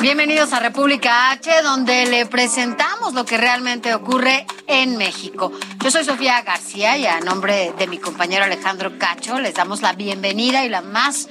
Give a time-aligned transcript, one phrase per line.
[0.00, 5.52] Bienvenidos a República H, donde le presentamos lo que realmente ocurre en México.
[5.78, 9.92] Yo soy Sofía García y a nombre de mi compañero Alejandro Cacho les damos la
[9.92, 11.28] bienvenida y la más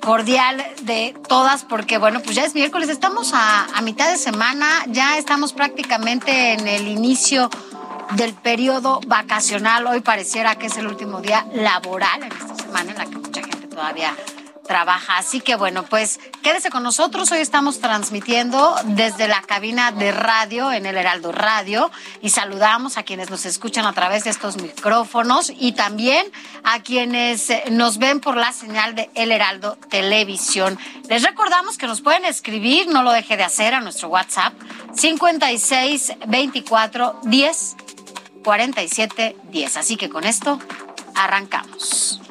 [0.00, 4.68] cordial de todas porque bueno, pues ya es miércoles, estamos a, a mitad de semana,
[4.86, 7.50] ya estamos prácticamente en el inicio
[8.14, 9.84] del periodo vacacional.
[9.88, 13.40] Hoy pareciera que es el último día laboral en esta semana en la que mucha
[13.42, 14.14] gente todavía
[14.72, 15.18] trabaja.
[15.18, 17.30] Así que bueno, pues quédese con nosotros.
[17.30, 21.90] Hoy estamos transmitiendo desde la cabina de radio en el Heraldo Radio
[22.22, 26.24] y saludamos a quienes nos escuchan a través de estos micrófonos y también
[26.64, 30.78] a quienes nos ven por la señal de El Heraldo Televisión.
[31.06, 34.54] Les recordamos que nos pueden escribir, no lo deje de hacer, a nuestro WhatsApp
[34.94, 37.76] 56 24 10
[38.42, 39.76] 47 10.
[39.76, 40.58] Así que con esto
[41.14, 42.21] arrancamos.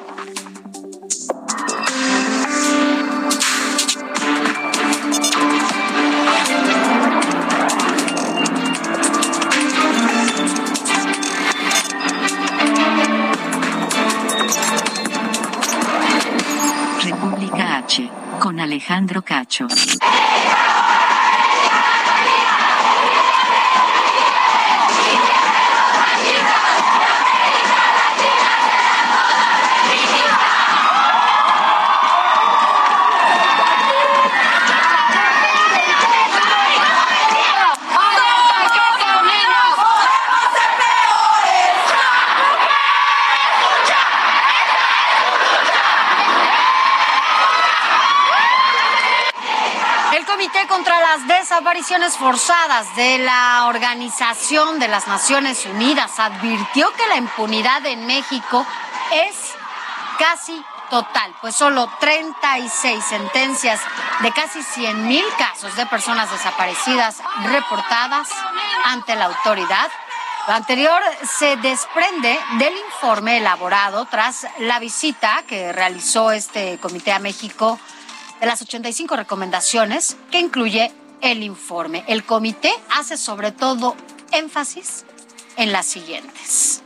[19.32, 19.66] Cacho.
[51.72, 58.66] Desapariciones Forzadas de la Organización de las Naciones Unidas advirtió que la impunidad en México
[59.10, 59.54] es
[60.18, 63.80] casi total, pues solo 36 sentencias
[64.20, 68.28] de casi 100 mil casos de personas desaparecidas reportadas
[68.84, 69.88] ante la autoridad.
[70.48, 71.00] Lo anterior
[71.38, 77.80] se desprende del informe elaborado tras la visita que realizó este comité a México
[78.40, 82.04] de las 85 recomendaciones que incluye el informe.
[82.08, 83.96] El comité hace sobre todo
[84.32, 85.06] énfasis
[85.56, 86.82] en las siguientes.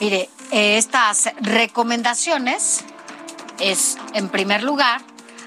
[0.00, 2.84] Mire, eh, estas recomendaciones
[3.60, 5.00] es, en primer lugar,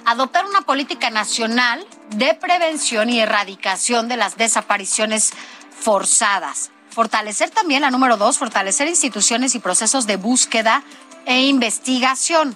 [0.06, 5.34] adoptar una política nacional de prevención y erradicación de las desapariciones
[5.78, 6.72] forzadas.
[6.90, 10.84] Fortalecer también, la número dos, fortalecer instituciones y procesos de búsqueda
[11.26, 12.56] e investigación.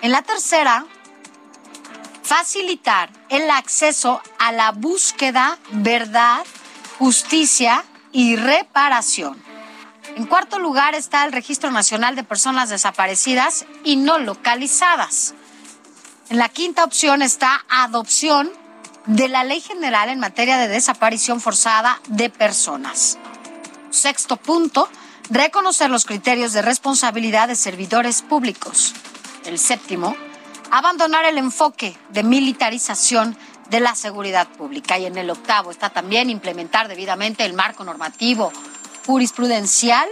[0.00, 0.86] En la tercera,
[2.28, 6.44] facilitar el acceso a la búsqueda, verdad,
[6.98, 9.42] justicia y reparación.
[10.14, 15.34] En cuarto lugar está el Registro Nacional de Personas Desaparecidas y no localizadas.
[16.28, 18.50] En la quinta opción está adopción
[19.06, 23.16] de la Ley General en materia de desaparición forzada de personas.
[23.88, 24.90] Sexto punto,
[25.30, 28.92] reconocer los criterios de responsabilidad de servidores públicos.
[29.46, 30.14] El séptimo,
[30.70, 33.36] abandonar el enfoque de militarización
[33.70, 34.98] de la seguridad pública.
[34.98, 38.52] Y en el octavo está también implementar debidamente el marco normativo
[39.06, 40.08] jurisprudencial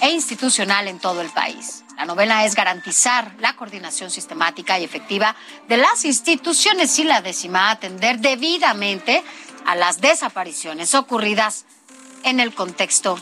[0.00, 1.84] e institucional en todo el país.
[1.96, 5.36] La novena es garantizar la coordinación sistemática y efectiva
[5.68, 9.22] de las instituciones y la décima atender debidamente
[9.66, 11.64] a las desapariciones ocurridas
[12.24, 13.18] en el contexto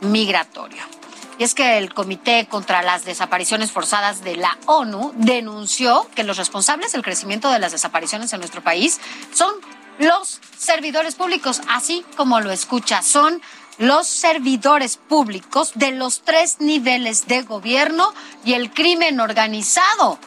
[0.00, 0.95] migratorio.
[1.38, 6.38] Y es que el Comité contra las Desapariciones Forzadas de la ONU denunció que los
[6.38, 9.00] responsables del crecimiento de las desapariciones en nuestro país
[9.34, 9.54] son
[9.98, 13.42] los servidores públicos, así como lo escucha, son
[13.78, 18.12] los servidores públicos de los tres niveles de gobierno
[18.44, 20.18] y el crimen organizado,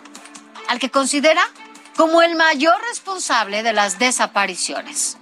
[0.68, 1.42] al que considera
[1.96, 5.18] como el mayor responsable de las desapariciones.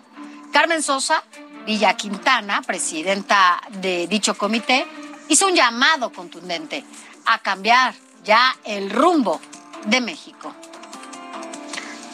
[0.52, 1.24] Carmen Sosa
[1.66, 4.86] Villa Quintana, presidenta de dicho comité,
[5.30, 6.84] hizo un llamado contundente
[7.26, 7.94] a cambiar
[8.24, 9.42] ya el rumbo
[9.86, 10.54] de México.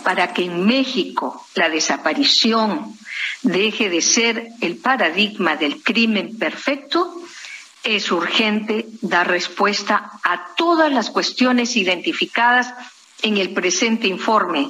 [0.04, 2.98] Para que en México la desaparición
[3.42, 7.22] deje de ser el paradigma del crimen perfecto,
[7.84, 12.74] es urgente dar respuesta a todas las cuestiones identificadas
[13.22, 14.70] en el presente informe,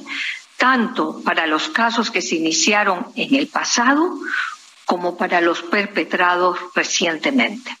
[0.56, 4.18] tanto para los casos que se iniciaron en el pasado
[4.84, 7.76] como para los perpetrados recientemente.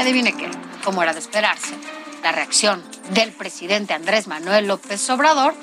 [0.00, 0.50] Adivine qué,
[0.84, 1.74] como era de esperarse,
[2.22, 5.54] la reacción del presidente Andrés Manuel López Obrador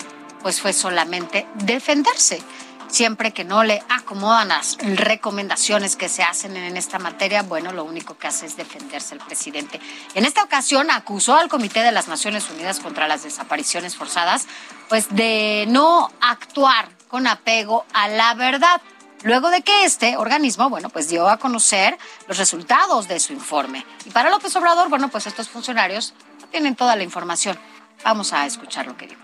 [0.41, 2.41] pues fue solamente defenderse
[2.89, 7.83] siempre que no le acomodan las recomendaciones que se hacen en esta materia, bueno, lo
[7.83, 9.79] único que hace es defenderse el presidente.
[10.15, 14.47] En esta ocasión acusó al Comité de las Naciones Unidas contra las Desapariciones Forzadas,
[14.89, 18.81] pues de no actuar con apego a la verdad.
[19.23, 23.85] Luego de que este organismo, bueno, pues dio a conocer los resultados de su informe.
[24.05, 26.13] Y para López Obrador, bueno, pues estos funcionarios
[26.51, 27.57] tienen toda la información.
[28.03, 29.21] Vamos a escuchar lo que dijo.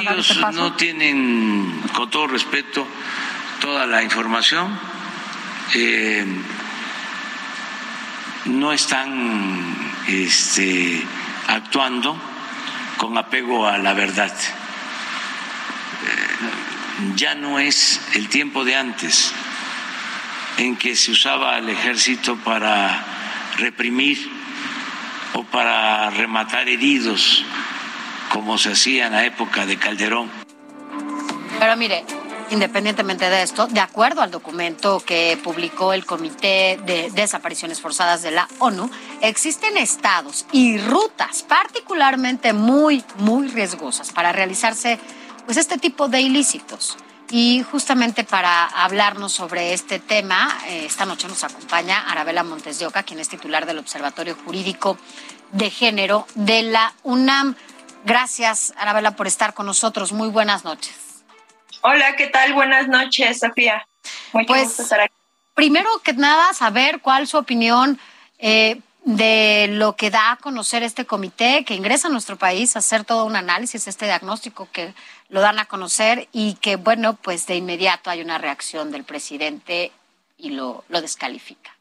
[0.00, 2.86] Ellos no tienen, con todo respeto,
[3.60, 4.78] toda la información.
[5.74, 6.26] Eh,
[8.46, 9.76] no están
[10.08, 11.06] este,
[11.46, 12.18] actuando
[12.96, 14.32] con apego a la verdad.
[17.16, 19.32] Ya no es el tiempo de antes
[20.56, 23.04] en que se usaba el ejército para
[23.56, 24.18] reprimir
[25.34, 27.44] o para rematar heridos
[28.32, 30.30] como se hacía en la época de Calderón.
[31.58, 32.04] Pero mire,
[32.50, 38.30] independientemente de esto, de acuerdo al documento que publicó el Comité de Desapariciones Forzadas de
[38.30, 38.90] la ONU,
[39.20, 44.98] existen estados y rutas particularmente muy, muy riesgosas para realizarse
[45.48, 46.98] pues, este tipo de ilícitos.
[47.30, 52.86] Y justamente para hablarnos sobre este tema, eh, esta noche nos acompaña Arabela Montes de
[52.86, 54.98] Oca, quien es titular del Observatorio Jurídico
[55.52, 57.56] de Género de la UNAM.
[58.04, 60.12] Gracias, Arabela, por estar con nosotros.
[60.12, 61.24] Muy buenas noches.
[61.80, 62.52] Hola, ¿qué tal?
[62.52, 63.86] Buenas noches, Sofía.
[64.34, 65.14] Muy pues, estar aquí.
[65.54, 67.98] Primero que nada, saber cuál es su opinión
[68.38, 72.80] eh, de lo que da a conocer este comité que ingresa a nuestro país a
[72.80, 74.92] hacer todo un análisis, este diagnóstico que
[75.28, 79.92] lo dan a conocer y que, bueno, pues de inmediato hay una reacción del presidente
[80.36, 81.77] y lo, lo descalifica.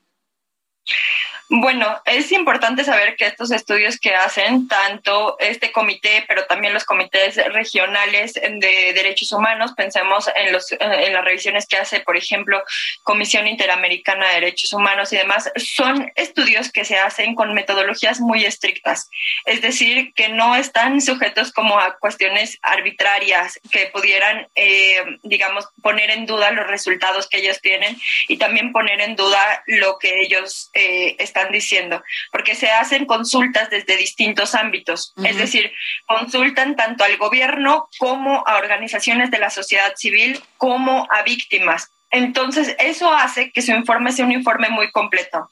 [1.50, 6.84] Bueno, es importante saber que estos estudios que hacen tanto este comité, pero también los
[6.84, 12.62] comités regionales de derechos humanos, pensemos en, los, en las revisiones que hace, por ejemplo,
[13.04, 18.44] Comisión Interamericana de Derechos Humanos y demás, son estudios que se hacen con metodologías muy
[18.44, 19.10] estrictas,
[19.46, 26.10] es decir, que no están sujetos como a cuestiones arbitrarias que pudieran, eh, digamos, poner
[26.12, 27.96] en duda los resultados que ellos tienen
[28.28, 33.06] y también poner en duda lo que ellos eh, están están diciendo, porque se hacen
[33.06, 35.72] consultas desde distintos ámbitos, es decir,
[36.06, 41.92] consultan tanto al gobierno como a organizaciones de la sociedad civil como a víctimas.
[42.10, 45.50] Entonces, eso hace que su informe sea un informe muy completo.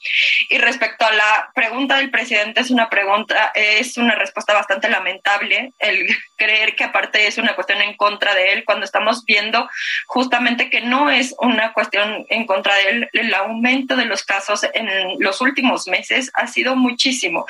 [0.48, 5.72] Y respecto a la pregunta del presidente, es una pregunta, es una respuesta bastante lamentable
[5.78, 6.06] el
[6.36, 9.68] creer que aparte es una cuestión en contra de él, cuando estamos viendo
[10.06, 13.10] justamente que no es una cuestión en contra de él.
[13.12, 14.88] El aumento de los casos en
[15.18, 17.46] los últimos meses ha sido muchísimo.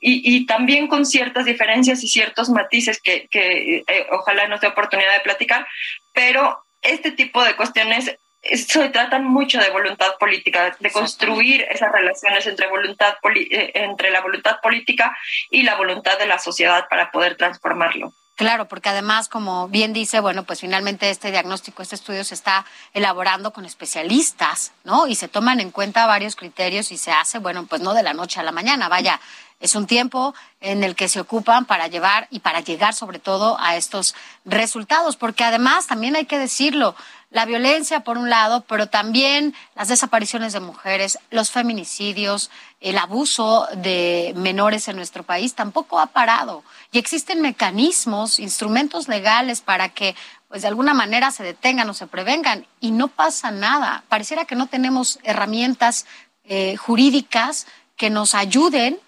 [0.00, 5.20] y, también con ciertas diferencias y ciertos matices que, eh, ojalá nos dé oportunidad de
[5.20, 5.66] platicar,
[6.12, 12.46] pero este tipo de cuestiones se tratan mucho de voluntad política, de construir esas relaciones
[12.46, 15.16] entre, voluntad eh, entre la voluntad política
[15.50, 18.12] y la voluntad de la sociedad para poder transformarlo.
[18.36, 22.66] Claro, porque además, como bien dice, bueno, pues finalmente este diagnóstico, este estudio se está
[22.92, 25.06] elaborando con especialistas, ¿no?
[25.06, 28.12] Y se toman en cuenta varios criterios y se hace, bueno, pues no de la
[28.12, 29.20] noche a la mañana, vaya,
[29.58, 33.56] es un tiempo en el que se ocupan para llevar y para llegar sobre todo
[33.58, 34.14] a estos
[34.44, 36.94] resultados, porque además también hay que decirlo,
[37.30, 43.66] la violencia por un lado, pero también las desapariciones de mujeres, los feminicidios, el abuso
[43.76, 46.62] de menores en nuestro país tampoco ha parado.
[46.92, 50.14] Y existen mecanismos, instrumentos legales para que
[50.48, 54.04] pues de alguna manera se detengan o se prevengan y no pasa nada.
[54.08, 56.06] Pareciera que no tenemos herramientas
[56.44, 57.66] eh, jurídicas
[57.96, 58.98] que nos ayuden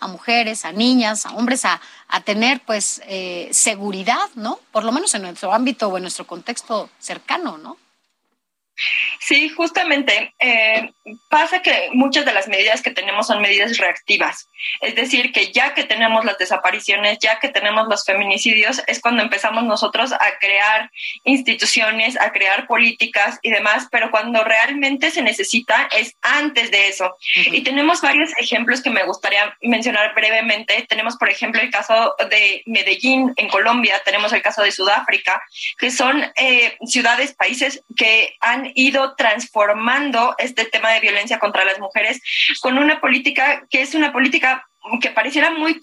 [0.00, 1.80] A mujeres, a niñas, a hombres, a,
[2.24, 4.58] tener pues eh, seguridad, ¿no?
[4.70, 7.76] Por lo menos en nuestro ámbito o en nuestro contexto cercano, ¿no?
[9.20, 10.34] Sí, justamente.
[10.38, 10.90] Eh,
[11.28, 14.48] pasa que muchas de las medidas que tenemos son medidas reactivas.
[14.80, 19.22] Es decir, que ya que tenemos las desapariciones, ya que tenemos los feminicidios, es cuando
[19.22, 20.90] empezamos nosotros a crear
[21.24, 27.16] instituciones, a crear políticas y demás, pero cuando realmente se necesita es antes de eso.
[27.34, 30.84] Y tenemos varios ejemplos que me gustaría mencionar brevemente.
[30.88, 35.42] Tenemos, por ejemplo, el caso de Medellín en Colombia, tenemos el caso de Sudáfrica,
[35.78, 41.78] que son eh, ciudades, países que han ido transformando este tema de violencia contra las
[41.78, 42.20] mujeres
[42.60, 44.66] con una política que es una política
[45.00, 45.80] que pareciera muy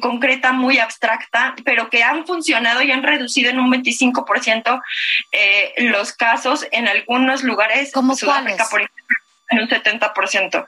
[0.00, 4.82] concreta, muy abstracta, pero que han funcionado y han reducido en un 25%
[5.32, 7.92] eh, los casos en algunos lugares.
[7.92, 9.16] ¿Como Sudáfrica, por ejemplo
[9.52, 10.66] en un 70%.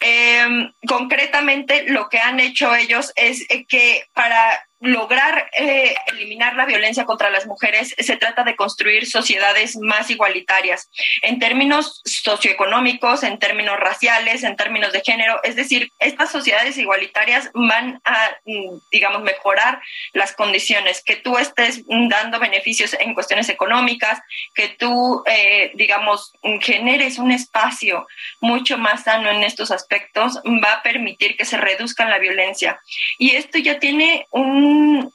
[0.00, 7.04] Eh, concretamente, lo que han hecho ellos es que para lograr eh, eliminar la violencia
[7.04, 10.88] contra las mujeres se trata de construir sociedades más igualitarias
[11.22, 15.40] en términos socioeconómicos, en términos raciales, en términos de género.
[15.42, 19.80] Es decir, estas sociedades igualitarias van a, mm, digamos, mejorar
[20.12, 24.20] las condiciones, que tú estés dando beneficios en cuestiones económicas,
[24.54, 28.06] que tú, eh, digamos, generes un espacio
[28.40, 32.80] mucho más sano en estos aspectos, va a permitir que se reduzca la violencia.
[33.18, 34.67] Y esto ya tiene un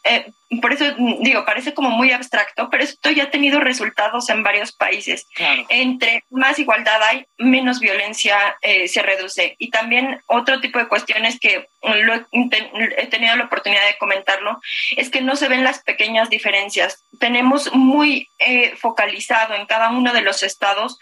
[0.03, 0.31] eh,
[0.61, 0.85] por eso
[1.21, 5.27] digo, parece como muy abstracto, pero esto ya ha tenido resultados en varios países.
[5.69, 9.55] Entre más igualdad hay, menos violencia eh, se reduce.
[9.57, 14.59] Y también otro tipo de cuestiones que he tenido la oportunidad de comentarlo,
[14.95, 17.03] es que no se ven las pequeñas diferencias.
[17.19, 20.97] Tenemos muy eh, focalizado en cada uno de los estados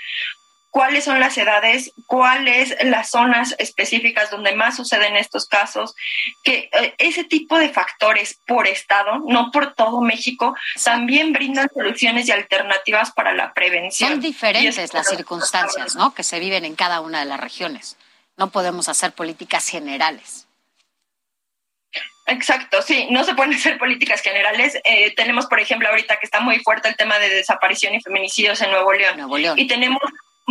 [0.71, 5.93] cuáles son las edades, cuáles las zonas específicas donde más suceden estos casos,
[6.43, 12.27] que eh, ese tipo de factores por estado, no por todo México, también brindan soluciones
[12.27, 14.11] y alternativas para la prevención.
[14.11, 16.15] Son diferentes las circunstancias, ¿no?
[16.15, 17.97] Que se viven en cada una de las regiones.
[18.37, 20.47] No podemos hacer políticas generales.
[22.27, 24.79] Exacto, sí, no se pueden hacer políticas generales.
[24.85, 28.61] Eh, tenemos, por ejemplo, ahorita que está muy fuerte el tema de desaparición y feminicidios
[28.61, 29.17] en Nuevo León.
[29.17, 29.59] Nuevo León.
[29.59, 29.99] Y tenemos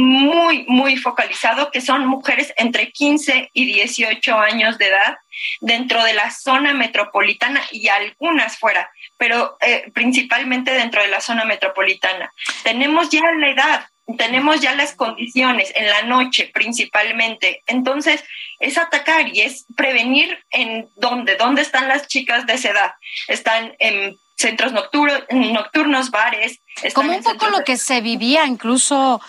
[0.00, 5.19] muy, muy focalizado, que son mujeres entre 15 y 18 años de edad
[5.61, 11.45] dentro de la zona metropolitana y algunas fuera, pero eh, principalmente dentro de la zona
[11.45, 12.33] metropolitana.
[12.62, 17.62] Tenemos ya la edad, tenemos ya las condiciones en la noche principalmente.
[17.66, 18.25] Entonces,
[18.59, 22.92] es atacar y es prevenir en dónde, dónde están las chicas de esa edad.
[23.28, 26.61] Están en centros nocturnos, nocturnos bares.
[26.95, 29.21] Como un poco lo que se vivía incluso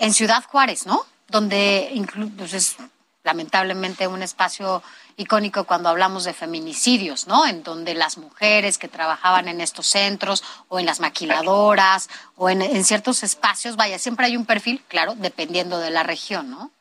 [0.00, 1.06] en Ciudad Juárez, ¿no?
[1.28, 1.92] Donde
[2.36, 2.76] pues es
[3.22, 4.82] lamentablemente un espacio
[5.16, 7.46] icónico cuando hablamos de feminicidios, ¿no?
[7.46, 12.62] En donde las mujeres que trabajaban en estos centros o en las maquiladoras o en,
[12.62, 16.72] en ciertos espacios, vaya, siempre hay un perfil, claro, dependiendo de la región, ¿no?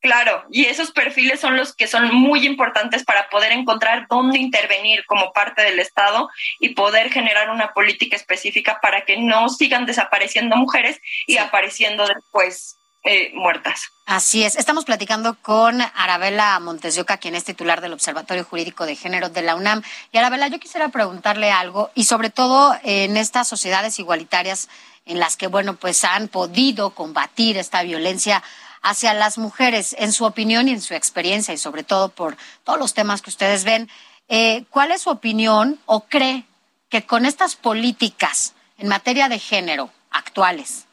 [0.00, 5.04] Claro, y esos perfiles son los que son muy importantes para poder encontrar dónde intervenir
[5.06, 6.28] como parte del Estado
[6.60, 12.76] y poder generar una política específica para que no sigan desapareciendo mujeres y apareciendo después
[13.08, 13.82] eh, muertas.
[14.04, 14.56] Así es.
[14.56, 19.54] Estamos platicando con Arabela Montesioca, quien es titular del Observatorio Jurídico de Género de la
[19.54, 19.82] UNAM.
[20.12, 24.68] Y Arabela, yo quisiera preguntarle algo, y sobre todo en estas sociedades igualitarias
[25.04, 28.42] en las que, bueno, pues han podido combatir esta violencia
[28.82, 32.78] hacia las mujeres, en su opinión y en su experiencia, y sobre todo por todos
[32.78, 33.88] los temas que ustedes ven,
[34.28, 36.44] eh, ¿cuál es su opinión o cree
[36.88, 40.86] que con estas políticas en materia de género actuales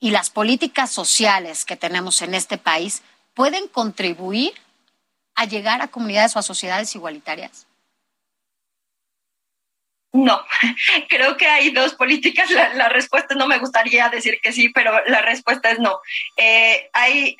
[0.00, 3.02] y las políticas sociales que tenemos en este país
[3.34, 4.52] pueden contribuir
[5.34, 7.66] a llegar a comunidades o a sociedades igualitarias?
[10.14, 10.44] No,
[11.08, 12.50] creo que hay dos políticas.
[12.50, 16.00] La, respuesta no me gustaría decir que sí, pero la respuesta es no.
[16.36, 17.36] Eh, hay,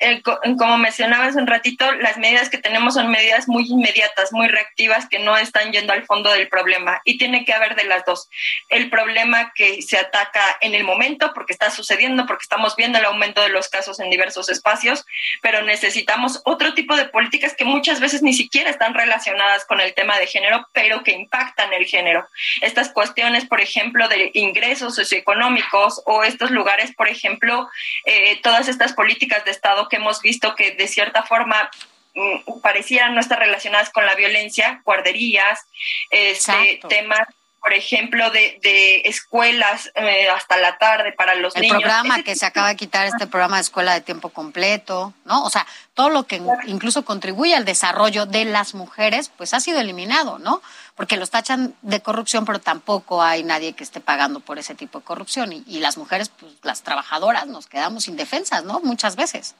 [0.57, 5.07] como mencionaba hace un ratito, las medidas que tenemos son medidas muy inmediatas, muy reactivas,
[5.07, 6.99] que no están yendo al fondo del problema.
[7.05, 8.27] Y tiene que haber de las dos.
[8.69, 13.05] El problema que se ataca en el momento, porque está sucediendo, porque estamos viendo el
[13.05, 15.05] aumento de los casos en diversos espacios,
[15.43, 19.93] pero necesitamos otro tipo de políticas que muchas veces ni siquiera están relacionadas con el
[19.93, 22.27] tema de género, pero que impactan el género
[22.63, 27.69] estas cuestiones, por ejemplo, de ingresos socioeconómicos o estos lugares, por ejemplo,
[28.05, 31.69] eh, todas estas políticas de Estado que hemos visto que de cierta forma
[32.15, 35.67] mm, parecieran no estar relacionadas con la violencia, guarderías,
[36.09, 37.27] este, temas
[37.63, 41.75] por ejemplo, de, de escuelas eh, hasta la tarde para los niños.
[41.75, 45.45] El programa que se acaba de quitar, este programa de escuela de tiempo completo, ¿no?
[45.45, 49.79] O sea, todo lo que incluso contribuye al desarrollo de las mujeres, pues ha sido
[49.79, 50.61] eliminado, ¿no?
[50.95, 54.99] Porque los tachan de corrupción, pero tampoco hay nadie que esté pagando por ese tipo
[54.99, 55.53] de corrupción.
[55.53, 58.81] Y, y las mujeres, pues las trabajadoras, nos quedamos indefensas, ¿no?
[58.81, 59.55] Muchas veces.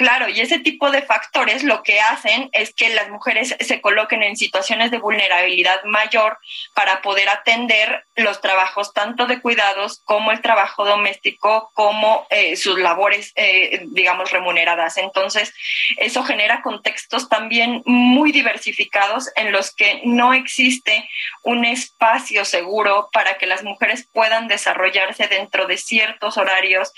[0.00, 4.22] Claro, y ese tipo de factores lo que hacen es que las mujeres se coloquen
[4.22, 6.38] en situaciones de vulnerabilidad mayor
[6.74, 12.78] para poder atender los trabajos tanto de cuidados como el trabajo doméstico, como eh, sus
[12.78, 14.96] labores, eh, digamos, remuneradas.
[14.96, 15.52] Entonces,
[15.98, 21.06] eso genera contextos también muy diversificados en los que no existe
[21.42, 26.90] un espacio seguro para que las mujeres puedan desarrollarse dentro de ciertos horarios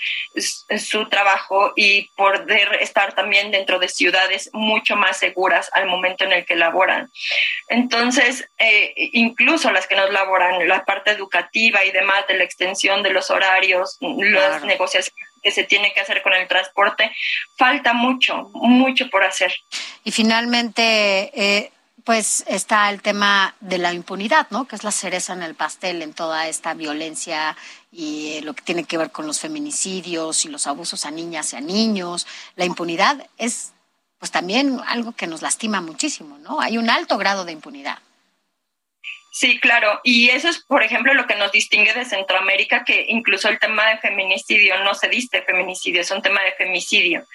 [0.77, 6.31] su trabajo y poder estar también dentro de ciudades mucho más seguras al momento en
[6.33, 7.11] el que laboran.
[7.67, 13.03] Entonces, eh, incluso las que nos laboran, la parte educativa y demás de la extensión
[13.03, 17.11] de los horarios, las negociaciones que se tiene que hacer con el transporte,
[17.57, 19.53] falta mucho, mucho por hacer.
[20.03, 21.71] Y finalmente, eh,
[22.03, 24.67] pues está el tema de la impunidad, ¿no?
[24.67, 27.55] Que es la cereza en el pastel en toda esta violencia
[27.91, 31.53] y eh, lo que tiene que ver con los feminicidios y los abusos a niñas
[31.53, 32.27] y a niños.
[32.55, 33.71] La impunidad es,
[34.19, 36.59] pues también algo que nos lastima muchísimo, ¿no?
[36.59, 37.99] Hay un alto grado de impunidad.
[39.35, 39.99] Sí, claro.
[40.03, 43.87] Y eso es, por ejemplo, lo que nos distingue de Centroamérica, que incluso el tema
[43.87, 47.25] de feminicidio no se dice feminicidio, es un tema de femicidio.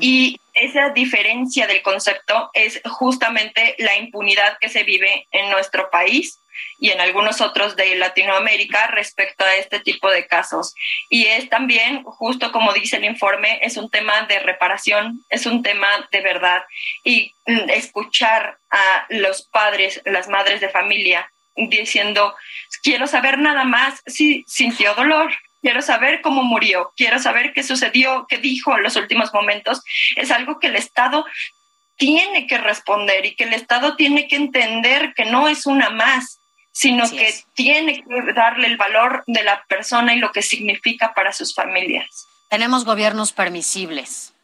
[0.00, 6.38] Y esa diferencia del concepto es justamente la impunidad que se vive en nuestro país
[6.78, 10.74] y en algunos otros de Latinoamérica respecto a este tipo de casos.
[11.10, 15.62] Y es también, justo como dice el informe, es un tema de reparación, es un
[15.62, 16.62] tema de verdad.
[17.04, 22.34] Y mm, escuchar a los padres, las madres de familia diciendo,
[22.82, 28.26] quiero saber nada más si sintió dolor, quiero saber cómo murió, quiero saber qué sucedió,
[28.28, 29.82] qué dijo en los últimos momentos,
[30.16, 31.24] es algo que el Estado
[31.96, 36.38] tiene que responder y que el Estado tiene que entender que no es una más,
[36.72, 41.32] sino que tiene que darle el valor de la persona y lo que significa para
[41.32, 42.26] sus familias.
[42.48, 44.34] Tenemos gobiernos permisibles.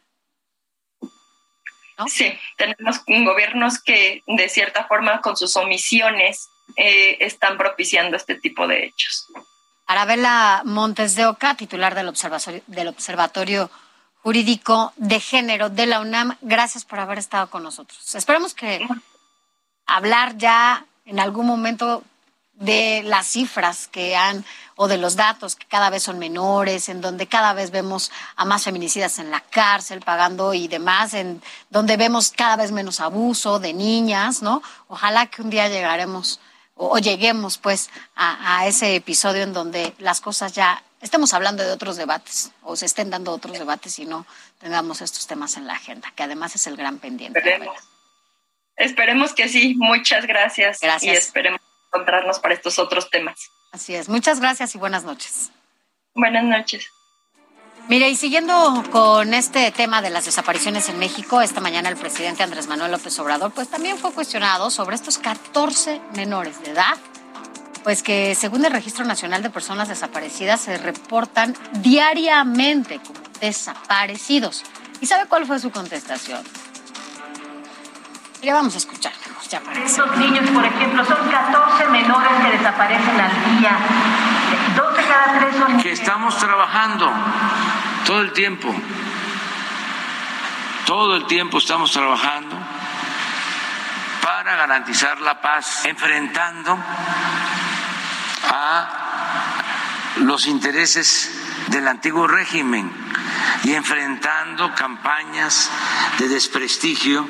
[2.07, 8.67] Sí, tenemos gobiernos que de cierta forma con sus omisiones eh, están propiciando este tipo
[8.67, 9.27] de hechos.
[9.87, 13.71] Arabela Montes de Oca, titular del Observatorio, del Observatorio
[14.21, 18.15] Jurídico de Género de la UNAM, gracias por haber estado con nosotros.
[18.15, 18.85] Esperamos que
[19.85, 22.03] hablar ya en algún momento
[22.53, 24.45] de las cifras que han
[24.75, 28.45] o de los datos que cada vez son menores, en donde cada vez vemos a
[28.45, 33.59] más feminicidas en la cárcel pagando y demás, en donde vemos cada vez menos abuso
[33.59, 34.61] de niñas, ¿no?
[34.87, 36.39] Ojalá que un día llegaremos
[36.81, 41.97] o, lleguemos pues a, ese episodio en donde las cosas ya estemos hablando de otros
[41.97, 44.25] debates o se estén dando otros debates y no
[44.59, 47.39] tengamos estos temas en la agenda, que además es el gran pendiente.
[47.39, 47.75] Esperemos,
[48.77, 49.75] esperemos que sí.
[49.77, 50.79] Muchas gracias.
[50.79, 51.13] Gracias.
[51.13, 53.51] Y esperemos encontrarnos para estos otros temas.
[53.73, 54.07] Así es.
[54.07, 55.51] Muchas gracias y buenas noches.
[56.15, 56.87] Buenas noches.
[57.89, 62.43] Mire, y siguiendo con este tema de las desapariciones en México, esta mañana el presidente
[62.43, 66.95] Andrés Manuel López Obrador pues también fue cuestionado sobre estos 14 menores de edad,
[67.83, 74.65] pues que según el Registro Nacional de Personas Desaparecidas se reportan diariamente como desaparecidos.
[75.01, 76.43] ¿Y sabe cuál fue su contestación?
[78.43, 79.13] Le vamos a escuchar
[79.49, 83.77] ya Estos niños, por ejemplo, son 14 menores que desaparecen al día.
[84.75, 85.81] 12 cada 3 son...
[85.81, 87.11] Que estamos trabajando
[88.05, 88.73] todo el tiempo,
[90.85, 92.55] todo el tiempo estamos trabajando
[94.21, 96.77] para garantizar la paz, enfrentando
[98.43, 98.99] a
[100.17, 101.31] los intereses
[101.67, 102.91] del antiguo régimen
[103.63, 105.69] y enfrentando campañas
[106.17, 107.29] de desprestigio.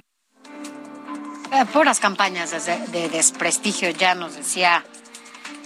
[1.51, 4.84] Eh, puras campañas de desprestigio, ya nos decía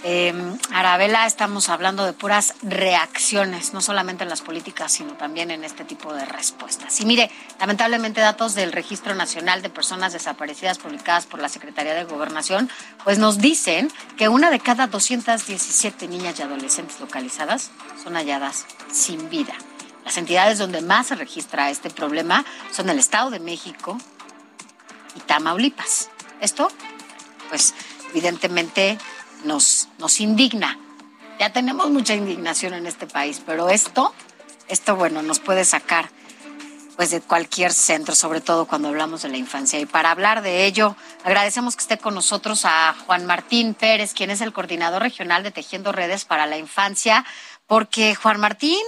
[0.06, 0.34] eh,
[0.70, 5.82] Arabela, estamos hablando de puras reacciones, no solamente en las políticas, sino también en este
[5.86, 7.00] tipo de respuestas.
[7.00, 12.04] Y mire, lamentablemente datos del Registro Nacional de Personas Desaparecidas publicadas por la Secretaría de
[12.04, 12.68] Gobernación,
[13.02, 17.70] pues nos dicen que una de cada 217 niñas y adolescentes localizadas
[18.02, 19.54] son halladas sin vida.
[20.04, 23.98] Las entidades donde más se registra este problema son el Estado de México
[25.16, 26.10] y Tamaulipas.
[26.42, 26.68] Esto,
[27.48, 27.74] pues,
[28.10, 28.98] evidentemente
[29.44, 30.78] nos, nos indigna.
[31.38, 34.14] Ya tenemos mucha indignación en este país, pero esto,
[34.68, 36.08] esto, bueno, nos puede sacar
[36.96, 39.78] pues de cualquier centro, sobre todo cuando hablamos de la infancia.
[39.80, 44.30] Y para hablar de ello, agradecemos que esté con nosotros a Juan Martín Pérez, quien
[44.30, 47.24] es el coordinador regional de Tejiendo Redes para la Infancia,
[47.66, 48.82] porque Juan Martín,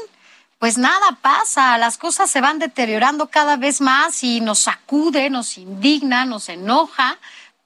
[0.59, 5.59] pues nada pasa, las cosas se van deteriorando cada vez más y nos sacude, nos
[5.59, 7.19] indigna, nos enoja,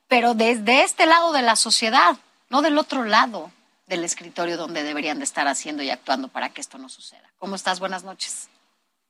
[0.09, 2.16] pero desde este lado de la sociedad,
[2.50, 3.50] no del otro lado
[3.86, 7.32] del escritorio donde deberían de estar haciendo y actuando para que esto no suceda.
[7.38, 7.80] ¿Cómo estás?
[7.80, 8.48] Buenas noches.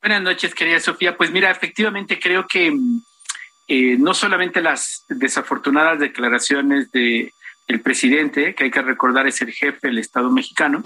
[0.01, 1.17] Buenas noches, querida Sofía.
[1.17, 2.73] Pues mira, efectivamente creo que
[3.67, 7.31] eh, no solamente las desafortunadas declaraciones de
[7.67, 10.83] el presidente, que hay que recordar es el jefe del Estado mexicano,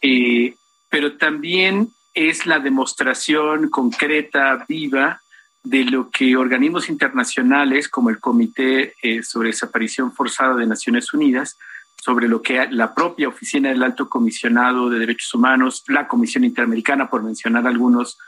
[0.00, 0.54] eh,
[0.88, 5.20] pero también es la demostración concreta, viva,
[5.62, 11.58] de lo que organismos internacionales como el Comité eh, sobre Desaparición Forzada de Naciones Unidas,
[12.02, 17.10] sobre lo que la propia Oficina del Alto Comisionado de Derechos Humanos, la Comisión Interamericana,
[17.10, 18.18] por mencionar algunos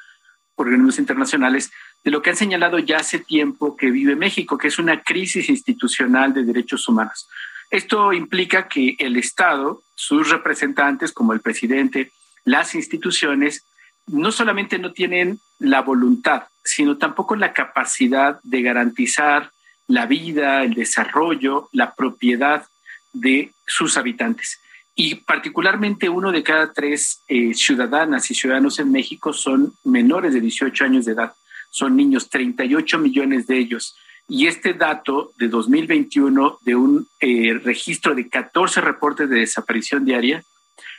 [0.57, 1.71] organismos internacionales,
[2.05, 5.49] de lo que han señalado ya hace tiempo que vive México, que es una crisis
[5.49, 7.29] institucional de derechos humanos.
[7.71, 12.11] Esto implica que el Estado, sus representantes como el presidente,
[12.45, 13.65] las instituciones,
[14.07, 19.51] no solamente no tienen la voluntad, sino tampoco la capacidad de garantizar
[19.89, 22.65] la vida, el desarrollo, la propiedad
[23.13, 24.61] de sus habitantes.
[24.95, 30.41] Y particularmente uno de cada tres eh, ciudadanas y ciudadanos en México son menores de
[30.41, 31.33] 18 años de edad.
[31.71, 33.97] Son niños, 38 millones de ellos.
[34.29, 40.45] Y este dato de 2021 de un eh, registro de 14 reportes de desaparición diaria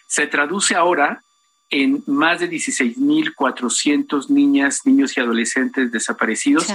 [0.05, 1.23] se traduce ahora
[1.71, 6.67] en más de 16.400 niñas, niños y adolescentes desaparecidos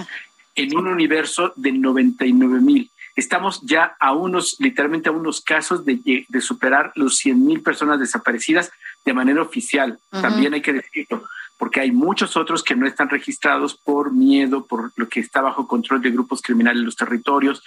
[0.55, 2.91] en un universo de 99.000.
[3.15, 8.01] Estamos ya a unos, literalmente a unos casos de, de superar los 100 mil personas
[8.01, 8.71] desaparecidas
[9.05, 9.99] de manera oficial.
[10.11, 11.25] También hay que decirlo,
[11.59, 15.69] porque hay muchos otros que no están registrados por miedo, por lo que está bajo
[15.69, 17.63] control de grupos criminales en los territorios.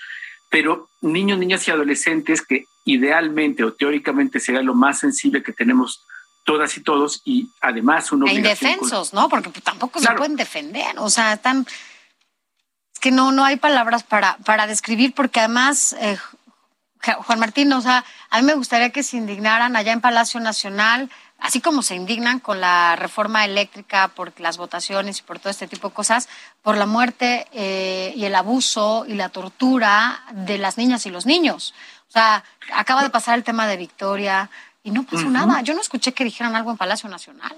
[0.50, 6.06] Pero niños, niñas y adolescentes que idealmente o teóricamente sería lo más sensible que tenemos
[6.50, 8.26] todas y todos y además uno...
[8.26, 9.30] E indefensos, ¿no?
[9.30, 11.68] Porque tampoco se pueden defender, o sea, están
[13.00, 16.18] que no, no hay palabras para, para describir, porque además, eh,
[17.26, 21.10] Juan Martín, o sea, a mí me gustaría que se indignaran allá en Palacio Nacional,
[21.38, 25.68] así como se indignan con la reforma eléctrica por las votaciones y por todo este
[25.68, 26.28] tipo de cosas,
[26.64, 31.26] por la muerte eh, y el abuso y la tortura de las niñas y los
[31.26, 31.74] niños.
[32.10, 34.50] O sea, acaba de pasar el tema de Victoria
[34.84, 35.62] y no pasó nada.
[35.62, 37.56] Yo no escuché que dijeran algo en Palacio Nacional.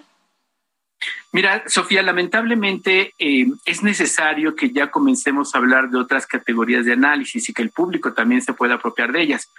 [1.31, 6.93] Mira, Sofía, lamentablemente eh, es necesario que ya comencemos a hablar de otras categorías de
[6.93, 9.49] análisis y que el público también se pueda apropiar de ellas.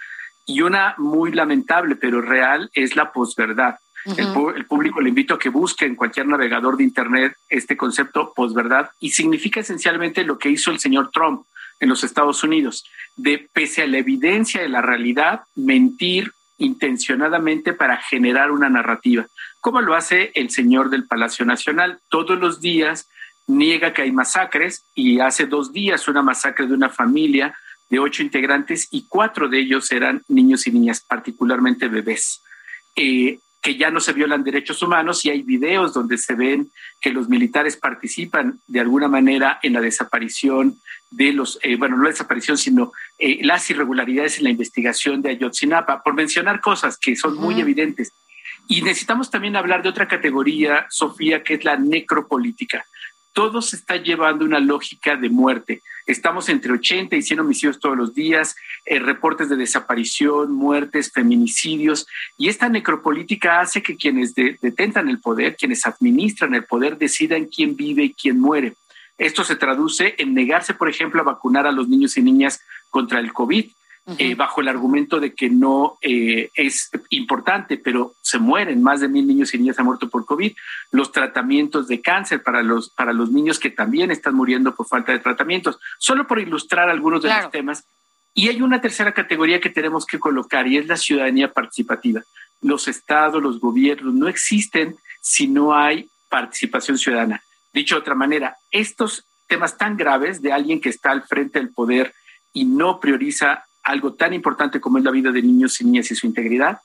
[0.45, 3.77] Y una muy lamentable, pero real, es la posverdad.
[4.17, 8.91] el, público le invito a que busque en cualquier navegador de Internet este concepto posverdad
[8.99, 11.45] y significa esencialmente lo que hizo el señor Trump
[11.79, 16.31] en los Estados Unidos, de pese a la evidencia de la realidad, mentir
[16.63, 19.27] intencionadamente para generar una narrativa
[19.63, 22.01] como lo hace el señor del Palacio Nacional.
[22.09, 23.07] Todos los días
[23.47, 27.55] niega que hay masacres y hace dos días una masacre de una familia
[27.89, 32.43] de ocho integrantes y cuatro de ellos eran niños y niñas, particularmente bebés.
[32.97, 37.11] Eh, que ya no se violan derechos humanos y hay videos donde se ven que
[37.11, 40.75] los militares participan de alguna manera en la desaparición
[41.09, 45.29] de los, eh, bueno, no la desaparición, sino eh, las irregularidades en la investigación de
[45.29, 48.11] Ayotzinapa, por mencionar cosas que son muy evidentes.
[48.67, 52.85] Y necesitamos también hablar de otra categoría, Sofía, que es la necropolítica.
[53.33, 55.81] Todo se está llevando una lógica de muerte.
[56.05, 62.05] Estamos entre 80 y 100 homicidios todos los días, eh, reportes de desaparición, muertes, feminicidios.
[62.37, 67.75] Y esta necropolítica hace que quienes detentan el poder, quienes administran el poder, decidan quién
[67.75, 68.75] vive y quién muere.
[69.17, 73.19] Esto se traduce en negarse, por ejemplo, a vacunar a los niños y niñas contra
[73.19, 73.65] el COVID
[74.05, 79.07] eh, bajo el argumento de que no eh, es importante, pero se mueren, más de
[79.07, 80.51] mil niños y niñas han muerto por COVID,
[80.91, 85.13] los tratamientos de cáncer para los, para los niños que también están muriendo por falta
[85.13, 87.85] de tratamientos, solo por ilustrar algunos de los temas.
[88.33, 92.21] Y hay una tercera categoría que tenemos que colocar y es la ciudadanía participativa.
[92.61, 97.41] Los estados, los gobiernos no existen si no hay participación ciudadana.
[97.71, 101.69] Dicho de otra manera, estos temas tan graves de alguien que está al frente del
[101.69, 102.13] poder
[102.51, 106.15] y no prioriza algo tan importante como es la vida de niños y niñas y
[106.15, 106.81] su integridad.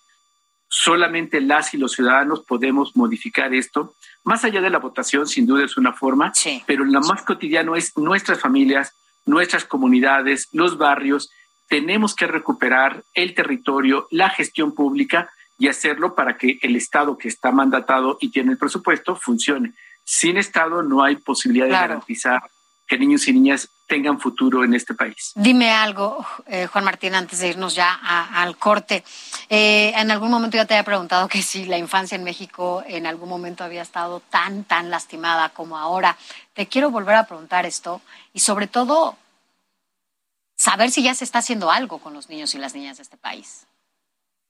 [0.68, 3.94] Solamente las y los ciudadanos podemos modificar esto.
[4.24, 6.32] Más allá de la votación, sin duda es una forma,
[6.66, 8.92] pero lo más cotidiano es nuestras familias,
[9.24, 11.30] nuestras comunidades, los barrios.
[11.68, 17.28] Tenemos que recuperar el territorio, la gestión pública y hacerlo para que el Estado que
[17.28, 19.72] está mandatado y tiene el presupuesto funcione.
[20.04, 22.42] sin Estado no hay posibilidad de garantizar
[22.88, 25.32] que niños y niñas tengan futuro en este país.
[25.34, 29.04] Dime algo, eh, Juan Martín, antes de irnos ya al corte.
[29.48, 33.06] Eh, en algún momento ya te había preguntado que si la infancia en México en
[33.06, 36.16] algún momento había estado tan, tan lastimada como ahora.
[36.54, 38.00] Te quiero volver a preguntar esto
[38.32, 39.16] y sobre todo
[40.56, 43.18] saber si ya se está haciendo algo con los niños y las niñas de este
[43.18, 43.66] país.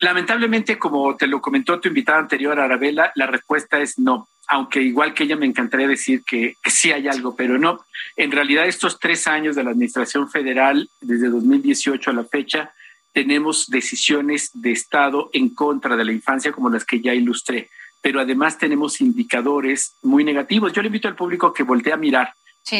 [0.00, 4.28] Lamentablemente, como te lo comentó tu invitada anterior, Arabela, la respuesta es no.
[4.48, 7.84] Aunque igual que ella me encantaría decir que, sí hay algo, pero no.
[8.16, 12.72] En realidad, estos tres años de la Administración Federal, desde 2018 a la fecha,
[13.12, 17.68] tenemos decisiones de Estado en contra de la infancia como las que ya ilustré,
[18.00, 20.72] pero además tenemos indicadores muy negativos.
[20.72, 22.32] Yo le invito al público a que voltee a mirar.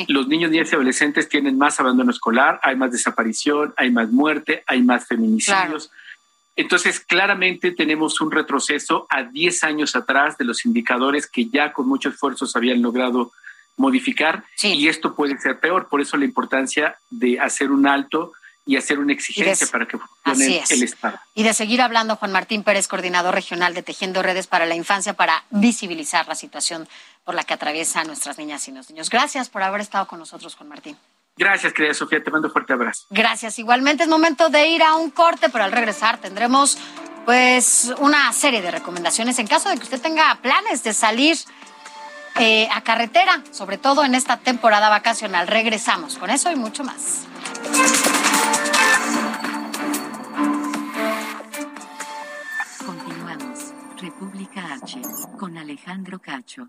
[0.08, 4.62] Los niños, niñas y adolescentes tienen más abandono escolar, hay más desaparición, hay más muerte,
[4.66, 5.90] hay más feminicidios.
[6.58, 11.86] Entonces, claramente tenemos un retroceso a 10 años atrás de los indicadores que ya con
[11.86, 13.30] mucho esfuerzo se habían logrado
[13.76, 15.86] modificar y esto puede ser peor.
[15.88, 18.32] Por eso la importancia de hacer un alto
[18.66, 21.20] y hacer una exigencia para que funcione el Estado.
[21.32, 25.14] Y de seguir hablando, Juan Martín Pérez, coordinador regional de Tejiendo Redes para la Infancia,
[25.14, 26.88] para visibilizar la situación
[27.22, 29.10] por la que atraviesan nuestras niñas y los niños.
[29.10, 30.98] Gracias por haber estado con nosotros, Juan Martín.
[31.38, 33.06] Gracias, querida Sofía, te mando un fuerte abrazo.
[33.10, 36.76] Gracias, igualmente es momento de ir a un corte, pero al regresar tendremos
[37.24, 41.36] pues una serie de recomendaciones en caso de que usted tenga planes de salir
[42.40, 45.46] eh, a carretera, sobre todo en esta temporada vacacional.
[45.46, 47.26] Regresamos con eso y mucho más.
[52.84, 53.72] Continuamos.
[53.96, 55.00] República H
[55.38, 56.68] con Alejandro Cacho.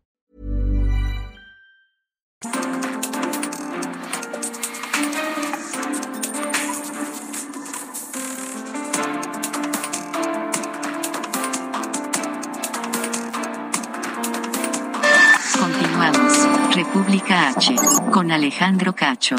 [16.71, 17.75] República H.
[18.13, 19.35] Con Alejandro Cacho.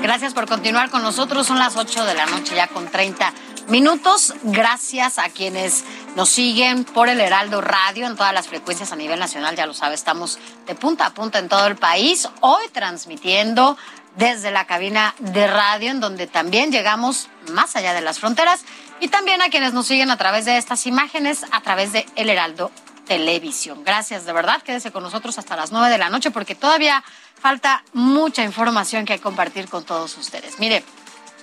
[0.00, 1.46] Gracias por continuar con nosotros.
[1.46, 3.32] Son las 8 de la noche ya con 30
[3.68, 4.34] minutos.
[4.42, 5.84] Gracias a quienes
[6.16, 9.54] nos siguen por el Heraldo Radio en todas las frecuencias a nivel nacional.
[9.54, 12.26] Ya lo sabe, estamos de punta a punta en todo el país.
[12.40, 13.76] Hoy transmitiendo
[14.16, 18.64] desde la cabina de radio en donde también llegamos más allá de las fronteras
[19.00, 22.30] y también a quienes nos siguen a través de estas imágenes, a través de El
[22.30, 22.70] Heraldo
[23.12, 23.84] Televisión.
[23.84, 24.62] Gracias, de verdad.
[24.62, 27.04] Quédese con nosotros hasta las 9 de la noche porque todavía
[27.38, 30.58] falta mucha información que compartir con todos ustedes.
[30.58, 30.82] Mire,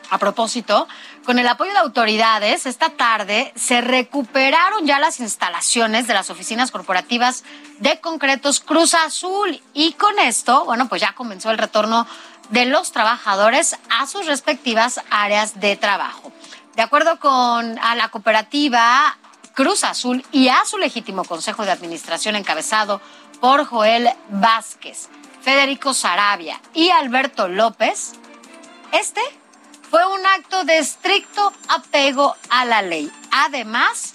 [0.09, 0.87] a propósito,
[1.25, 6.71] con el apoyo de autoridades, esta tarde se recuperaron ya las instalaciones de las oficinas
[6.71, 7.43] corporativas
[7.77, 12.07] de concretos Cruz Azul y con esto, bueno, pues ya comenzó el retorno
[12.49, 16.31] de los trabajadores a sus respectivas áreas de trabajo.
[16.75, 19.19] De acuerdo con a la cooperativa
[19.59, 23.01] Cruz Azul y a su legítimo consejo de administración encabezado
[23.41, 25.09] por Joel Vázquez,
[25.41, 28.13] Federico Sarabia y Alberto López,
[28.93, 29.19] este
[29.89, 34.13] fue un acto de estricto apego a la ley, además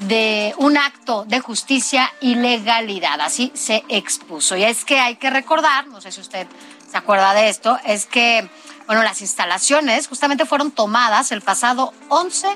[0.00, 4.56] de un acto de justicia y legalidad, así se expuso.
[4.56, 6.46] Y es que hay que recordar, no sé si usted
[6.90, 8.48] se acuerda de esto, es que,
[8.86, 12.48] bueno, las instalaciones justamente fueron tomadas el pasado 11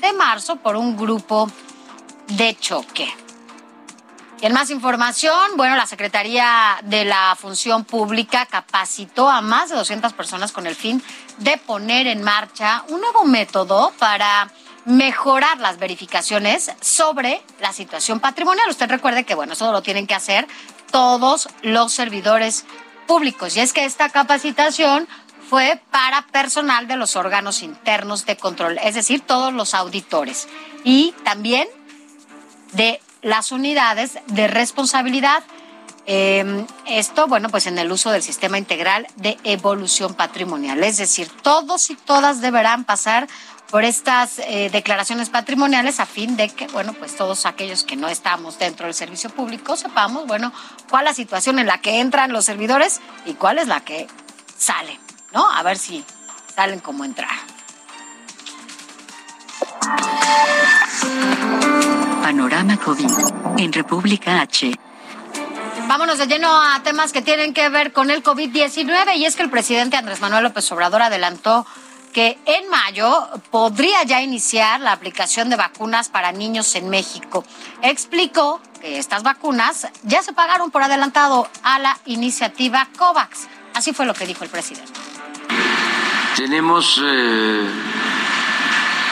[0.00, 1.50] de marzo por un grupo
[2.28, 3.12] de choque.
[4.40, 9.76] Y en más información, bueno, la Secretaría de la Función Pública capacitó a más de
[9.76, 11.02] 200 personas con el fin
[11.38, 14.50] de poner en marcha un nuevo método para
[14.84, 18.68] mejorar las verificaciones sobre la situación patrimonial.
[18.68, 20.46] Usted recuerde que, bueno, eso lo tienen que hacer
[20.90, 22.66] todos los servidores
[23.06, 23.56] públicos.
[23.56, 25.08] Y es que esta capacitación
[25.48, 30.48] fue para personal de los órganos internos de control, es decir, todos los auditores.
[30.84, 31.68] Y también
[32.74, 35.42] de las unidades de responsabilidad.
[36.06, 40.84] Em, esto, bueno, pues en el uso del sistema integral de evolución patrimonial.
[40.84, 43.26] Es decir, todos y todas deberán pasar
[43.70, 48.08] por estas eh, declaraciones patrimoniales a fin de que, bueno, pues todos aquellos que no
[48.08, 50.52] estamos dentro del servicio público sepamos, bueno,
[50.90, 54.06] cuál es la situación en la que entran los servidores y cuál es la que
[54.58, 54.98] salen,
[55.32, 55.50] ¿no?
[55.50, 56.04] A ver si
[56.54, 57.30] salen como entrar.
[62.24, 63.10] Panorama COVID
[63.58, 64.74] en República H.
[65.86, 69.42] Vámonos de lleno a temas que tienen que ver con el COVID-19 y es que
[69.42, 71.66] el presidente Andrés Manuel López Obrador adelantó
[72.14, 77.44] que en mayo podría ya iniciar la aplicación de vacunas para niños en México.
[77.82, 83.48] Explicó que estas vacunas ya se pagaron por adelantado a la iniciativa COVAX.
[83.74, 84.90] Así fue lo que dijo el presidente.
[86.36, 87.68] Tenemos eh,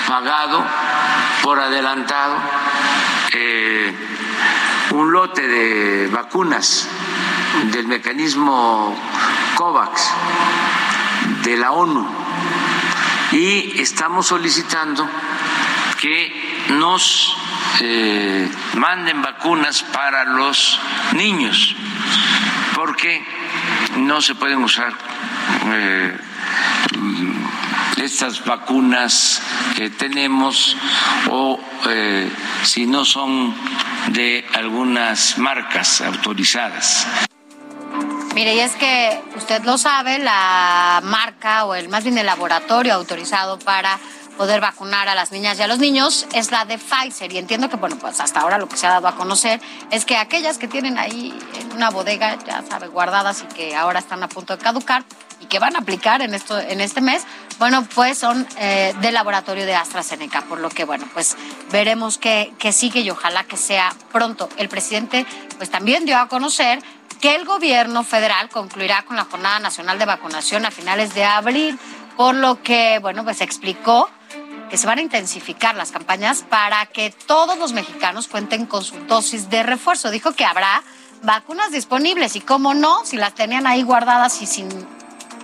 [0.08, 0.64] pagado
[1.42, 2.36] por adelantado
[3.34, 3.94] eh,
[4.90, 6.88] un lote de vacunas
[7.70, 8.96] del mecanismo
[9.54, 10.10] COVAX
[11.42, 12.06] de la ONU.
[13.32, 15.08] Y estamos solicitando
[16.00, 17.36] que nos
[17.80, 20.78] eh, manden vacunas para los
[21.14, 21.74] niños
[22.74, 23.24] porque
[23.96, 24.92] no se pueden usar
[25.72, 26.18] eh,
[28.12, 29.40] estas vacunas
[29.74, 30.76] que tenemos
[31.30, 32.30] o eh,
[32.62, 33.54] si no son
[34.08, 37.06] de algunas marcas autorizadas.
[38.34, 42.92] Mire, y es que usted lo sabe, la marca o el más bien el laboratorio
[42.94, 43.98] autorizado para
[44.36, 47.32] poder vacunar a las niñas y a los niños es la de Pfizer.
[47.32, 50.04] Y entiendo que, bueno, pues hasta ahora lo que se ha dado a conocer es
[50.04, 54.22] que aquellas que tienen ahí en una bodega, ya sabe, guardadas y que ahora están
[54.22, 55.04] a punto de caducar
[55.52, 57.24] que van a aplicar en, esto, en este mes,
[57.58, 60.40] bueno, pues son eh, del laboratorio de AstraZeneca.
[60.46, 61.36] Por lo que, bueno, pues
[61.70, 64.48] veremos qué, qué sigue y ojalá que sea pronto.
[64.56, 65.26] El presidente,
[65.58, 66.82] pues también dio a conocer
[67.20, 71.78] que el gobierno federal concluirá con la Jornada Nacional de Vacunación a finales de abril,
[72.16, 74.08] por lo que, bueno, pues explicó
[74.70, 78.98] que se van a intensificar las campañas para que todos los mexicanos cuenten con su
[79.00, 80.10] dosis de refuerzo.
[80.10, 80.82] Dijo que habrá
[81.22, 84.70] vacunas disponibles y cómo no, si las tenían ahí guardadas y sin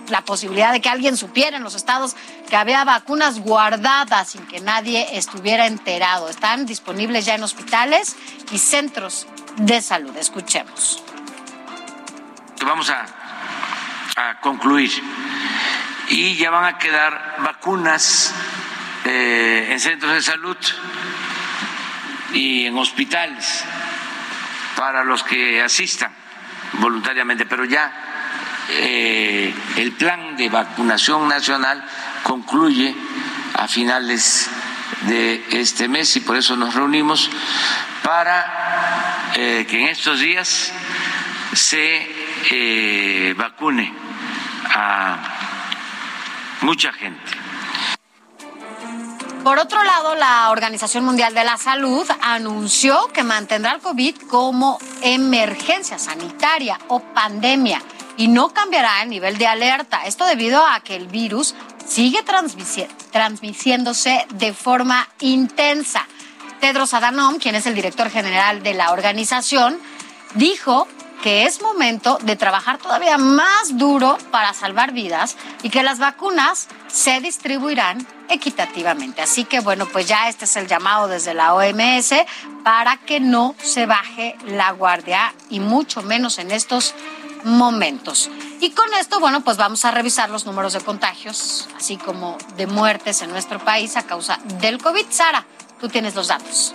[0.09, 2.15] la posibilidad de que alguien supiera en los estados
[2.49, 6.29] que había vacunas guardadas sin que nadie estuviera enterado.
[6.29, 8.15] Están disponibles ya en hospitales
[8.51, 10.15] y centros de salud.
[10.17, 11.03] Escuchemos.
[12.65, 13.05] Vamos a,
[14.41, 14.91] concluir
[16.09, 18.33] y ya van a quedar vacunas
[19.05, 20.57] eh, en centros de salud
[22.33, 23.63] y en hospitales
[24.75, 26.11] para los que asistan
[26.73, 28.08] voluntariamente, pero ya
[28.71, 31.83] eh, el plan de vacunación nacional
[32.23, 32.95] concluye
[33.55, 34.49] a finales
[35.01, 37.29] de este mes y por eso nos reunimos
[38.03, 40.71] para eh, que en estos días
[41.53, 43.93] se vacune
[44.69, 45.17] a
[46.61, 47.39] mucha gente.
[49.43, 54.77] Por otro lado, la Organización Mundial de la Salud anunció que mantendrá el COVID como
[55.01, 57.81] emergencia sanitaria o pandemia
[58.19, 60.05] y no cambiará el nivel de alerta.
[60.05, 61.55] Esto debido a que el virus
[61.87, 62.19] sigue
[63.11, 66.05] transmitiéndose de forma intensa.
[66.59, 69.79] Tedros Adhanom, quien es el director general de la organización,
[70.35, 70.85] dijo
[71.23, 76.67] que es momento de trabajar todavía más duro para salvar vidas y que las vacunas
[76.87, 79.21] se distribuirán equitativamente.
[79.21, 82.13] Así que bueno, pues ya este es el llamado desde la OMS
[82.63, 86.93] para que no se baje la guardia y mucho menos en estos
[87.43, 88.29] momentos.
[88.59, 92.67] Y con esto, bueno, pues vamos a revisar los números de contagios, así como de
[92.67, 95.05] muertes en nuestro país a causa del COVID.
[95.09, 95.45] Sara,
[95.79, 96.73] tú tienes los datos.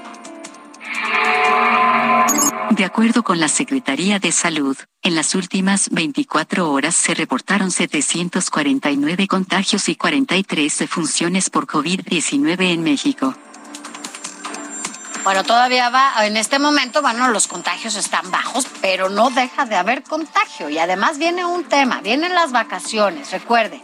[2.70, 9.28] De acuerdo con la Secretaría de Salud, en las últimas 24 horas se reportaron 749
[9.28, 13.34] contagios y 43 defunciones por COVID-19 en México.
[15.24, 19.74] Bueno, todavía va, en este momento, bueno, los contagios están bajos, pero no deja de
[19.74, 20.68] haber contagio.
[20.68, 23.30] Y además viene un tema, vienen las vacaciones.
[23.30, 23.80] Recuerde,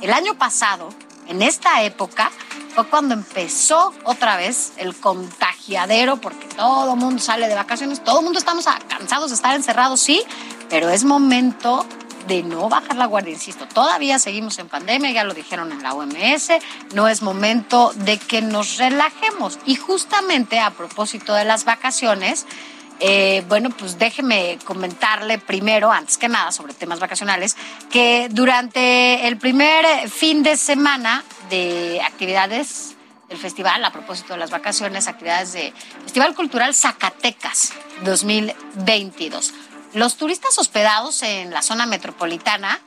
[0.00, 0.88] el año pasado,
[1.28, 2.32] en esta época,
[2.74, 8.18] fue cuando empezó otra vez el contagiadero, porque todo el mundo sale de vacaciones, todo
[8.18, 10.24] el mundo estamos cansados de estar encerrados, sí,
[10.68, 11.86] pero es momento
[12.30, 15.94] de no bajar la guardia, insisto, todavía seguimos en pandemia, ya lo dijeron en la
[15.94, 16.52] OMS,
[16.94, 19.58] no es momento de que nos relajemos.
[19.66, 22.46] Y justamente a propósito de las vacaciones,
[23.00, 27.56] eh, bueno, pues déjeme comentarle primero, antes que nada, sobre temas vacacionales,
[27.90, 32.94] que durante el primer fin de semana de actividades
[33.28, 35.72] del festival, a propósito de las vacaciones, actividades de
[36.04, 37.72] Festival Cultural Zacatecas
[38.04, 39.52] 2022.
[39.92, 42.78] Los turistas hospedados en la zona metropolitana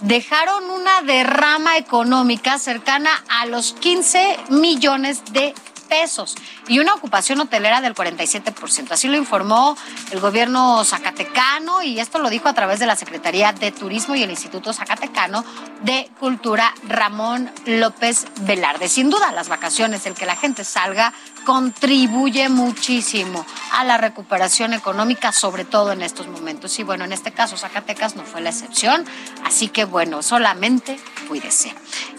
[0.00, 5.54] dejaron una derrama económica cercana a los 15 millones de
[5.86, 6.34] pesos
[6.66, 8.90] y una ocupación hotelera del 47%.
[8.90, 9.76] Así lo informó
[10.10, 14.22] el gobierno zacatecano y esto lo dijo a través de la Secretaría de Turismo y
[14.22, 15.44] el Instituto Zacatecano
[15.82, 18.88] de Cultura Ramón López Velarde.
[18.88, 21.12] Sin duda, las vacaciones, el que la gente salga,
[21.46, 26.76] contribuye muchísimo a la recuperación económica, sobre todo en estos momentos.
[26.80, 29.04] Y bueno, en este caso Zacatecas no fue la excepción,
[29.44, 31.72] así que bueno, solamente cuídese.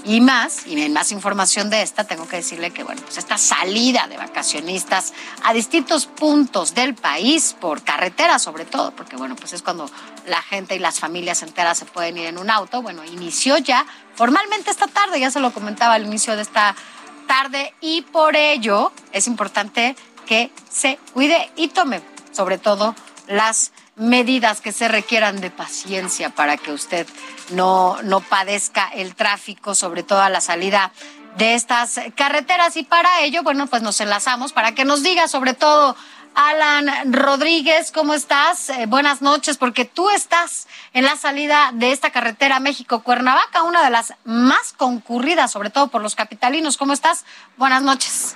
[0.05, 3.37] Y más, y en más información de esta, tengo que decirle que bueno, pues esta
[3.37, 5.13] salida de vacacionistas
[5.43, 9.91] a distintos puntos del país, por carretera sobre todo, porque bueno, pues es cuando
[10.25, 13.85] la gente y las familias enteras se pueden ir en un auto, bueno, inició ya
[14.15, 16.75] formalmente esta tarde, ya se lo comentaba al inicio de esta
[17.27, 22.01] tarde y por ello es importante que se cuide y tome
[22.31, 22.95] sobre todo
[23.27, 27.07] las medidas que se requieran de paciencia para que usted
[27.51, 30.91] no, no padezca el tráfico, sobre todo a la salida
[31.37, 32.77] de estas carreteras.
[32.77, 35.95] Y para ello, bueno, pues nos enlazamos para que nos diga sobre todo
[36.39, 38.69] Alan Rodríguez, ¿cómo estás?
[38.69, 43.89] Eh, buenas noches, porque tú estás en la salida de esta carretera México-Cuernavaca, una de
[43.89, 46.77] las más concurridas, sobre todo por los capitalinos.
[46.77, 47.25] ¿Cómo estás?
[47.57, 48.35] Buenas noches.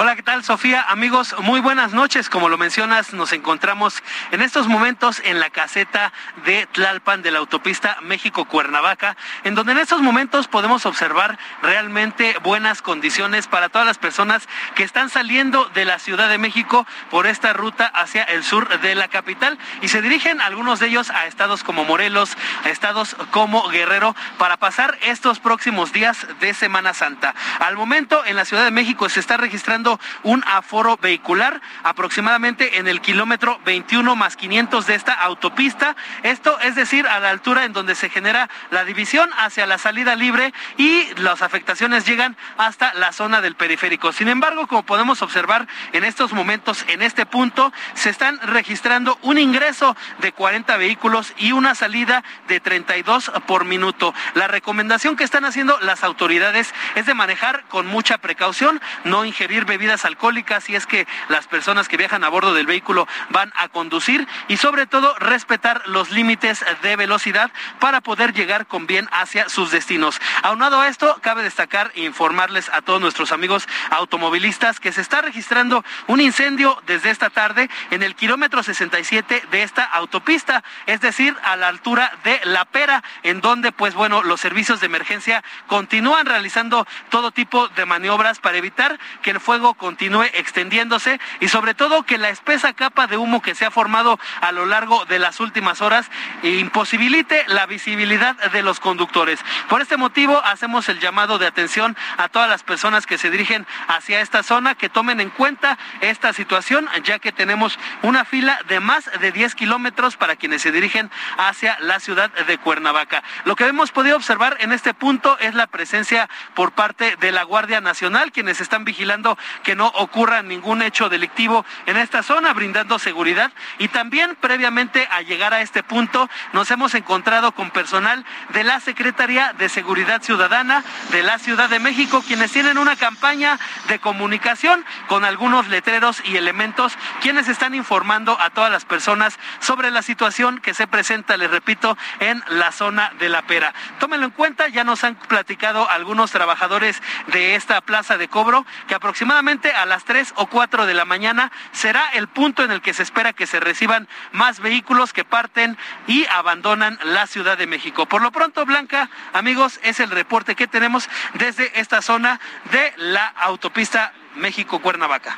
[0.00, 0.84] Hola, ¿qué tal Sofía?
[0.88, 2.30] Amigos, muy buenas noches.
[2.30, 6.12] Como lo mencionas, nos encontramos en estos momentos en la caseta
[6.44, 12.80] de Tlalpan de la autopista México-Cuernavaca, en donde en estos momentos podemos observar realmente buenas
[12.80, 17.52] condiciones para todas las personas que están saliendo de la Ciudad de México por esta
[17.52, 21.64] ruta hacia el sur de la capital y se dirigen algunos de ellos a estados
[21.64, 27.34] como Morelos, a estados como Guerrero, para pasar estos próximos días de Semana Santa.
[27.58, 29.87] Al momento en la Ciudad de México se está registrando
[30.22, 35.96] un aforo vehicular aproximadamente en el kilómetro 21 más 500 de esta autopista.
[36.22, 40.16] Esto es decir, a la altura en donde se genera la división hacia la salida
[40.16, 44.12] libre y las afectaciones llegan hasta la zona del periférico.
[44.12, 49.38] Sin embargo, como podemos observar en estos momentos, en este punto, se están registrando un
[49.38, 54.14] ingreso de 40 vehículos y una salida de 32 por minuto.
[54.34, 59.64] La recomendación que están haciendo las autoridades es de manejar con mucha precaución, no ingerir
[59.68, 63.68] bebidas alcohólicas si es que las personas que viajan a bordo del vehículo van a
[63.68, 69.48] conducir y sobre todo respetar los límites de velocidad para poder llegar con bien hacia
[69.48, 70.20] sus destinos.
[70.42, 75.20] Aunado a esto, cabe destacar e informarles a todos nuestros amigos automovilistas que se está
[75.20, 81.36] registrando un incendio desde esta tarde en el kilómetro 67 de esta autopista, es decir,
[81.44, 86.26] a la altura de La Pera, en donde pues bueno, los servicios de emergencia continúan
[86.26, 92.04] realizando todo tipo de maniobras para evitar que el fuego continúe extendiéndose y sobre todo
[92.04, 95.40] que la espesa capa de humo que se ha formado a lo largo de las
[95.40, 96.10] últimas horas
[96.42, 99.40] imposibilite la visibilidad de los conductores.
[99.68, 103.66] Por este motivo hacemos el llamado de atención a todas las personas que se dirigen
[103.88, 108.80] hacia esta zona que tomen en cuenta esta situación ya que tenemos una fila de
[108.80, 113.22] más de 10 kilómetros para quienes se dirigen hacia la ciudad de Cuernavaca.
[113.44, 117.42] Lo que hemos podido observar en este punto es la presencia por parte de la
[117.42, 122.98] Guardia Nacional, quienes están vigilando que no ocurra ningún hecho delictivo en esta zona, brindando
[122.98, 123.52] seguridad.
[123.78, 128.80] Y también previamente a llegar a este punto nos hemos encontrado con personal de la
[128.80, 134.84] Secretaría de Seguridad Ciudadana de la Ciudad de México, quienes tienen una campaña de comunicación
[135.06, 140.58] con algunos letreros y elementos, quienes están informando a todas las personas sobre la situación
[140.58, 143.74] que se presenta, les repito, en la zona de la pera.
[143.98, 148.94] Tómenlo en cuenta, ya nos han platicado algunos trabajadores de esta plaza de cobro que
[148.94, 152.92] aproximadamente a las 3 o 4 de la mañana será el punto en el que
[152.92, 155.78] se espera que se reciban más vehículos que parten
[156.08, 158.06] y abandonan la Ciudad de México.
[158.06, 162.40] Por lo pronto, Blanca, amigos, es el reporte que tenemos desde esta zona
[162.72, 165.36] de la autopista México-Cuernavaca.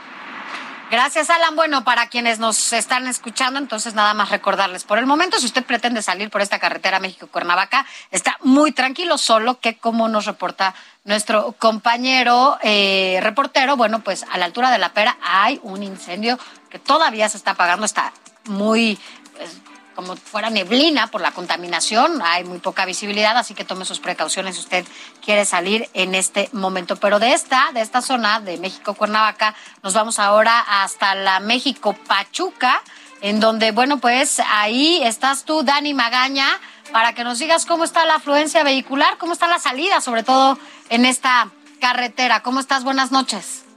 [0.91, 1.55] Gracias, Alan.
[1.55, 5.64] Bueno, para quienes nos están escuchando, entonces nada más recordarles, por el momento, si usted
[5.64, 10.74] pretende salir por esta carretera México-Cuernavaca, está muy tranquilo, solo que como nos reporta
[11.05, 16.41] nuestro compañero eh, reportero, bueno, pues a la altura de la pera hay un incendio
[16.70, 18.12] que todavía se está apagando, está
[18.47, 18.99] muy...
[19.36, 19.61] Pues,
[20.01, 24.55] como fuera neblina por la contaminación, hay muy poca visibilidad, así que tome sus precauciones
[24.55, 24.86] si usted
[25.22, 26.96] quiere salir en este momento.
[26.96, 31.94] Pero de esta, de esta zona de México Cuernavaca, nos vamos ahora hasta la México
[32.07, 32.82] Pachuca,
[33.20, 36.48] en donde, bueno, pues ahí estás tú, Dani Magaña,
[36.92, 40.59] para que nos digas cómo está la afluencia vehicular, cómo está la salida, sobre todo
[40.88, 42.40] en esta carretera.
[42.40, 42.84] ¿Cómo estás?
[42.84, 43.70] Buenas noches.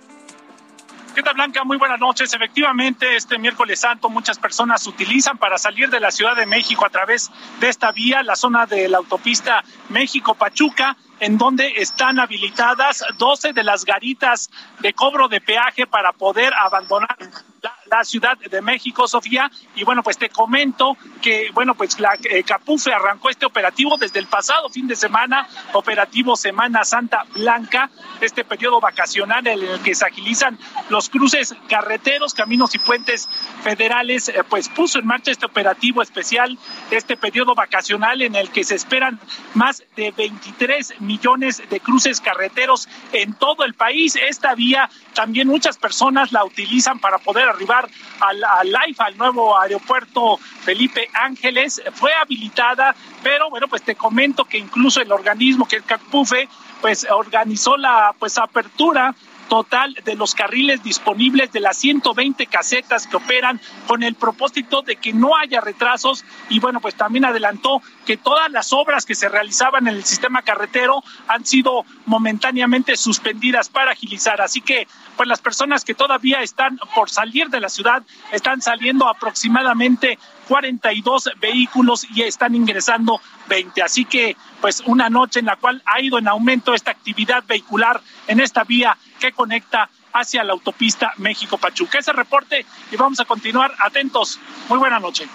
[1.16, 1.64] ¿Qué tal, Blanca?
[1.64, 2.34] Muy buenas noches.
[2.34, 6.90] Efectivamente, este miércoles santo muchas personas utilizan para salir de la Ciudad de México a
[6.90, 13.54] través de esta vía, la zona de la autopista México-Pachuca, en donde están habilitadas 12
[13.54, 14.50] de las garitas
[14.80, 17.16] de cobro de peaje para poder abandonar
[17.62, 17.73] la,
[18.04, 19.52] Ciudad de México, Sofía.
[19.76, 24.20] Y bueno, pues te comento que, bueno, pues la eh, Capufe arrancó este operativo desde
[24.20, 27.90] el pasado fin de semana, operativo Semana Santa Blanca,
[28.22, 30.58] este periodo vacacional en el que se agilizan
[30.90, 33.30] los cruces carreteros, caminos y puentes
[33.64, 36.58] federales, eh, pues puso en marcha este operativo especial,
[36.92, 39.20] este periodo vacacional en el que se esperan
[39.54, 44.16] más de 23 millones de cruces carreteros en todo el país.
[44.16, 47.83] Esta vía también muchas personas la utilizan para poder arribar
[48.20, 51.82] al, al al nuevo aeropuerto Felipe Ángeles.
[51.94, 56.48] Fue habilitada, pero bueno, pues te comento que incluso el organismo que es CACPUFE,
[56.82, 59.16] pues organizó la pues apertura
[59.54, 64.96] total de los carriles disponibles de las 120 casetas que operan con el propósito de
[64.96, 69.30] que no haya retrasos y bueno, pues también adelantó que todas las obras que se
[69.30, 74.42] realizaban en el sistema carretero han sido momentáneamente suspendidas para agilizar.
[74.42, 78.02] Así que pues las personas que todavía están por salir de la ciudad
[78.32, 83.84] están saliendo aproximadamente 42 vehículos y están ingresando 20.
[83.84, 88.02] Así que pues una noche en la cual ha ido en aumento esta actividad vehicular
[88.28, 92.00] en esta vía que conecta hacia la autopista México-Pachuca.
[92.00, 94.38] Ese reporte y vamos a continuar atentos.
[94.68, 95.30] Muy buena noche.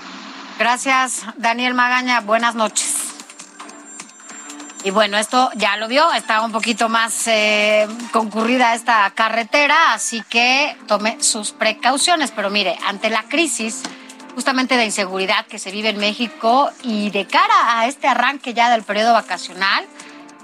[0.59, 2.20] Gracias, Daniel Magaña.
[2.20, 3.14] Buenas noches.
[4.84, 10.22] Y bueno, esto ya lo vio, está un poquito más eh, concurrida esta carretera, así
[10.28, 12.30] que tome sus precauciones.
[12.30, 13.82] Pero mire, ante la crisis
[14.34, 18.70] justamente de inseguridad que se vive en México y de cara a este arranque ya
[18.70, 19.86] del periodo vacacional,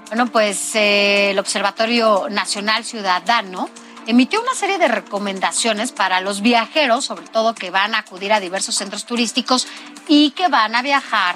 [0.07, 3.69] bueno, pues eh, el Observatorio Nacional Ciudadano
[4.07, 8.39] emitió una serie de recomendaciones para los viajeros, sobre todo que van a acudir a
[8.39, 9.67] diversos centros turísticos
[10.07, 11.35] y que van a viajar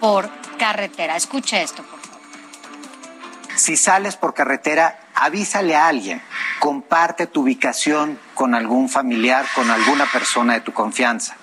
[0.00, 1.16] por carretera.
[1.16, 2.20] Escuche esto, por favor.
[3.56, 6.22] Si sales por carretera, avísale a alguien,
[6.58, 11.36] comparte tu ubicación con algún familiar, con alguna persona de tu confianza.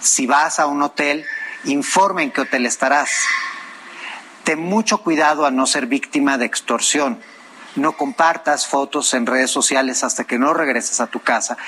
[0.00, 1.26] Si vas a un hotel,
[1.64, 3.10] informe en qué hotel estarás
[4.48, 7.20] ten mucho cuidado a no ser víctima de extorsión.
[7.76, 11.58] No compartas fotos en redes sociales hasta que no regreses a tu casa.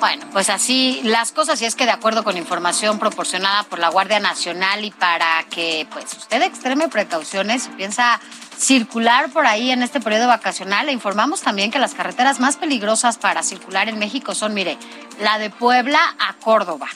[0.00, 3.88] Bueno, pues así las cosas y es que de acuerdo con información proporcionada por la
[3.88, 8.18] Guardia Nacional y para que pues usted extreme precauciones y piensa
[8.58, 13.16] circular por ahí en este periodo vacacional, le informamos también que las carreteras más peligrosas
[13.16, 14.76] para circular en México son, mire,
[15.20, 16.88] la de Puebla a Córdoba,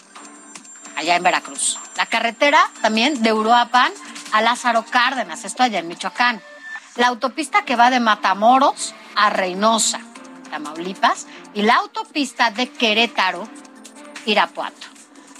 [0.96, 1.78] allá en Veracruz.
[1.96, 3.92] La carretera también de Uruapan
[4.32, 6.42] a Lázaro Cárdenas, esto allá en Michoacán.
[6.96, 10.00] La autopista que va de Matamoros a Reynosa,
[10.50, 13.48] Tamaulipas, y la autopista de Querétaro,
[14.26, 14.86] Irapuato.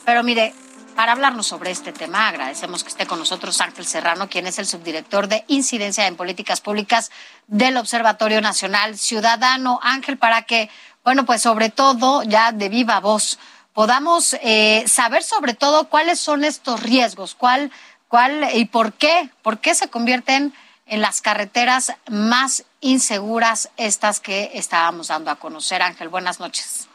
[0.05, 0.55] Pero mire,
[0.95, 4.67] para hablarnos sobre este tema, agradecemos que esté con nosotros Ángel Serrano, quien es el
[4.67, 7.11] subdirector de Incidencia en Políticas Públicas
[7.49, 9.81] del Observatorio Nacional Ciudadano.
[9.83, 10.71] Ángel, para que,
[11.03, 13.41] bueno, pues sobre todo ya de viva voz,
[13.75, 17.71] podamos eh, saber sobre todo cuáles son estos riesgos, cuál,
[18.09, 20.55] cuál y por qué, por qué se convierten
[20.87, 25.83] en las carreteras más inseguras estas que estábamos dando a conocer.
[25.83, 26.89] Ángel, buenas noches.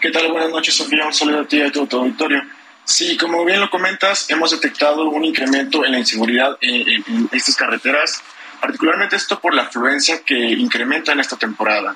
[0.00, 0.32] ¿Qué tal?
[0.32, 1.06] Buenas noches, Sofía.
[1.06, 2.42] Un saludo a ti y a todo tu auditorio.
[2.84, 7.54] Sí, como bien lo comentas, hemos detectado un incremento en la inseguridad en, en estas
[7.54, 8.22] carreteras,
[8.60, 11.94] particularmente esto por la afluencia que incrementa en esta temporada.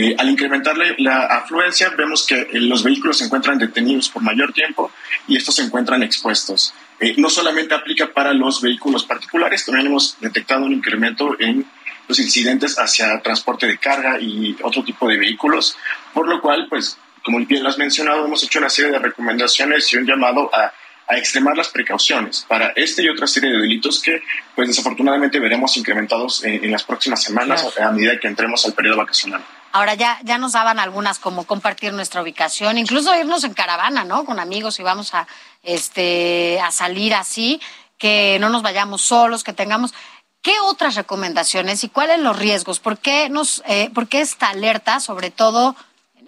[0.00, 4.52] Eh, al incrementar la, afluencia, vemos que eh, los vehículos se encuentran detenidos por mayor
[4.52, 4.92] tiempo
[5.26, 6.72] y estos se encuentran expuestos.
[7.00, 11.66] Eh, no solamente aplica para los vehículos particulares, también hemos detectado un incremento en
[12.06, 15.76] los incidentes hacia transporte de carga y otro tipo de vehículos,
[16.14, 19.92] por lo cual, pues, como bien lo has mencionado, hemos hecho una serie de recomendaciones
[19.92, 20.72] y un llamado a,
[21.08, 24.22] a extremar las precauciones para este y otra serie de delitos que,
[24.54, 29.42] pues, desafortunadamente veremos incrementados en, las próximas semanas a medida que entremos al periodo vacacional.
[29.72, 34.24] Ahora ya, ya nos daban algunas como compartir nuestra ubicación, incluso irnos en caravana, ¿no?
[34.26, 35.26] Con amigos y vamos a,
[35.62, 37.60] este, a salir así,
[37.96, 39.94] que no nos vayamos solos, que tengamos.
[40.42, 42.80] ¿Qué otras recomendaciones y cuáles los riesgos?
[42.80, 45.74] ¿Por qué, nos, eh, ¿Por qué esta alerta, sobre todo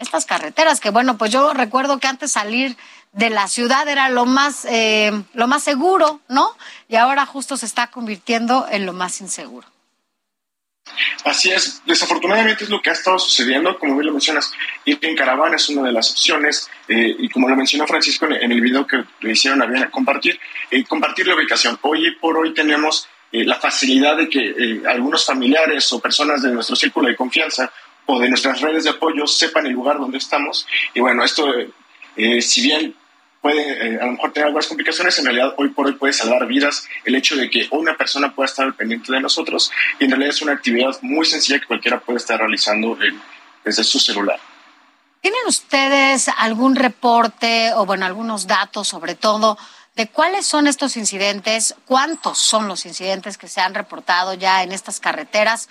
[0.00, 0.80] estas carreteras?
[0.80, 2.76] Que bueno, pues yo recuerdo que antes salir
[3.12, 6.56] de la ciudad era lo más, eh, lo más seguro, ¿no?
[6.88, 9.68] Y ahora justo se está convirtiendo en lo más inseguro.
[11.24, 14.52] Así es, desafortunadamente es lo que ha estado sucediendo, como bien lo mencionas,
[14.84, 18.50] ir en caravana es una de las opciones, eh, y como lo mencionó Francisco en,
[18.50, 20.40] el video que le hicieron a bien compartir,
[20.70, 21.78] eh, compartir la ubicación.
[21.82, 27.06] Hoy por hoy tenemos la facilidad de que algunos familiares o personas de nuestro círculo
[27.06, 27.72] de confianza
[28.10, 30.66] o de nuestras redes de apoyo sepan el lugar donde estamos.
[30.94, 31.46] Y bueno, esto,
[32.16, 32.94] eh, si bien
[33.40, 36.46] puede eh, a lo mejor tener algunas complicaciones, en realidad hoy por hoy puede salvar
[36.46, 40.10] vidas el hecho de que una persona pueda estar al pendiente de nosotros y en
[40.10, 42.98] realidad es una actividad muy sencilla que cualquiera puede estar realizando
[43.64, 44.40] desde su celular.
[45.20, 49.56] ¿Tienen ustedes algún reporte o bueno, algunos datos sobre todo
[49.94, 54.72] de cuáles son estos incidentes, cuántos son los incidentes que se han reportado ya en
[54.72, 55.68] estas carreteras,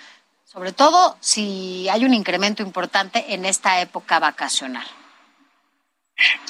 [0.52, 4.86] sobre todo si hay un incremento importante en esta época vacacional?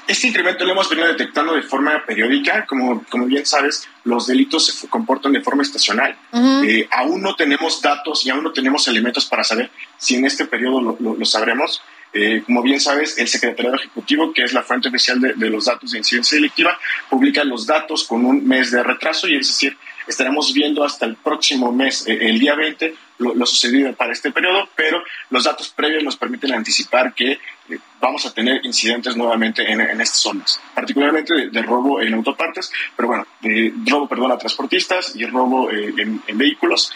[0.09, 2.67] Este incremento lo hemos venido detectando de forma periódica.
[2.67, 6.19] Como, como bien sabes, los delitos se comportan de forma estacional.
[6.33, 10.47] Eh, aún no tenemos datos y aún no tenemos elementos para saber si en este
[10.47, 11.83] periodo lo, sabremos.
[12.13, 15.93] Eh, como bien sabes, el Secretariado Ejecutivo, que es la fuente oficial de, los datos
[15.93, 19.77] de incidencia delictiva, publica los datos con un mes de retraso y es decir,
[20.09, 24.69] estaremos viendo hasta el próximo mes, eh, el día 20, lo, sucedido para este periodo,
[24.75, 29.81] pero los datos previos nos permiten anticipar que eh, vamos a tener incidentes nuevamente en,
[30.01, 35.27] estas zonas, particularmente de, robo en autopartes, pero bueno, de robo, perdón, a transportistas y
[35.27, 36.93] robo en, vehículos.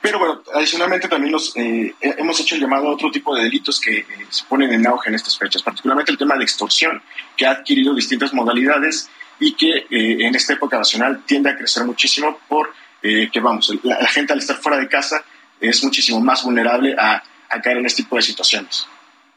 [0.00, 4.06] Pero bueno, adicionalmente también nos, hemos hecho el llamado a otro tipo de delitos que
[4.28, 7.02] se ponen en auge en estas fechas, particularmente el tema de extorsión,
[7.36, 11.84] que ha adquirido distintas modalidades y que eh, en esta época nacional tiende a crecer
[11.84, 12.72] muchísimo por
[13.02, 15.24] eh, que, vamos, la, gente al estar fuera de casa
[15.60, 17.22] es muchísimo más vulnerable a,
[17.62, 18.86] caer en este tipo de situaciones.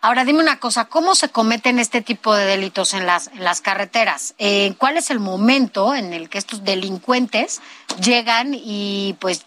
[0.02, 3.62] Ahora dime una cosa, ¿cómo se cometen este tipo de delitos en las, en las
[3.62, 4.34] carreteras?
[4.38, 7.62] Eh, ¿Cuál es el momento en el que estos delincuentes
[8.02, 9.46] llegan y pues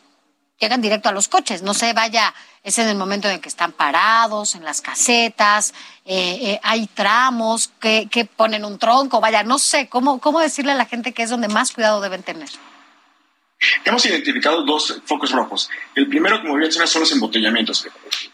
[0.58, 1.62] llegan directo a los coches?
[1.62, 2.34] No sé, vaya
[2.64, 5.74] es en el momento en el que están parados, en las casetas,
[6.06, 10.74] eh, eh, hay tramos que, ponen un tronco, vaya, no sé, ¿cómo, ¿cómo decirle a
[10.74, 12.48] la gente que es donde más cuidado deben tener?
[13.84, 15.70] Hemos identificado dos focos rojos.
[15.94, 17.86] El primero, como bien mencionas, son los embotellamientos.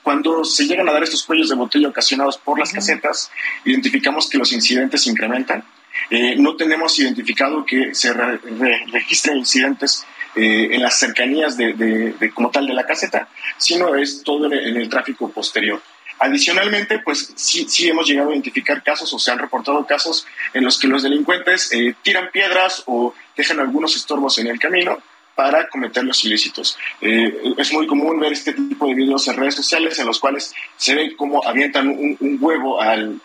[0.03, 3.31] Cuando se llegan a dar estos cuellos de botella ocasionados por las casetas,
[3.65, 5.65] identificamos que los incidentes incrementan.
[6.09, 10.05] Eh, no tenemos identificado que se registren incidentes
[10.37, 14.89] eh, en las cercanías de, como tal de la caseta, sino es todo en el,
[14.89, 15.83] tráfico posterior.
[16.19, 20.65] Adicionalmente, pues sí, sí hemos llegado a identificar casos o se han reportado casos en
[20.65, 24.99] los que los delincuentes eh, tiran piedras o dejan algunos estorbos en el camino
[25.35, 26.77] para cometer los ilícitos.
[27.01, 30.53] Eh, es muy común ver este tipo de videos en redes sociales en los cuales
[30.77, 33.21] se ve cómo avientan un, huevo al,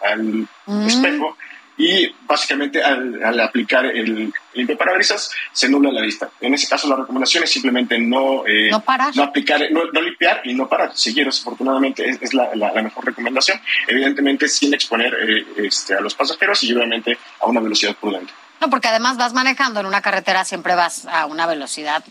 [0.65, 0.87] mm.
[0.87, 1.37] espejo
[1.77, 6.29] y básicamente al, aplicar el limpio parabrisas se nubla la vista.
[6.39, 10.69] En ese caso la recomendación es simplemente no, eh, no, aplicar, no, limpiar y no
[10.69, 10.95] parar.
[10.95, 12.51] Seguir, afortunadamente es, la,
[12.81, 17.95] mejor recomendación, evidentemente sin exponer eh, este, a los pasajeros y obviamente a una velocidad
[17.95, 18.31] prudente.
[18.61, 22.03] No, porque además vas manejando en una carretera, siempre vas a una velocidad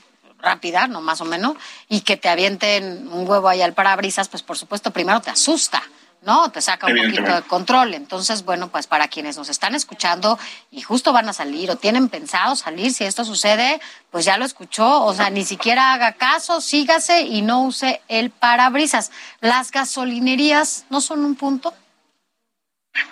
[0.45, 1.57] rápida, no más o menos,
[1.89, 5.83] y que te avienten un huevo ahí al parabrisas, pues por supuesto primero te asusta.
[6.25, 6.51] ¿No?
[6.51, 7.95] Te saca un poquito de control.
[7.95, 10.39] Entonces, bueno, pues para quienes nos están escuchando
[10.70, 14.45] y justo van a salir o tienen pensado salir, si esto sucede, pues ya lo
[14.45, 19.11] escuchó, o sea, ni siquiera haga caso, sígase y no use el parabrisas.
[19.41, 21.75] ¿Las gasolinerías no son un punto?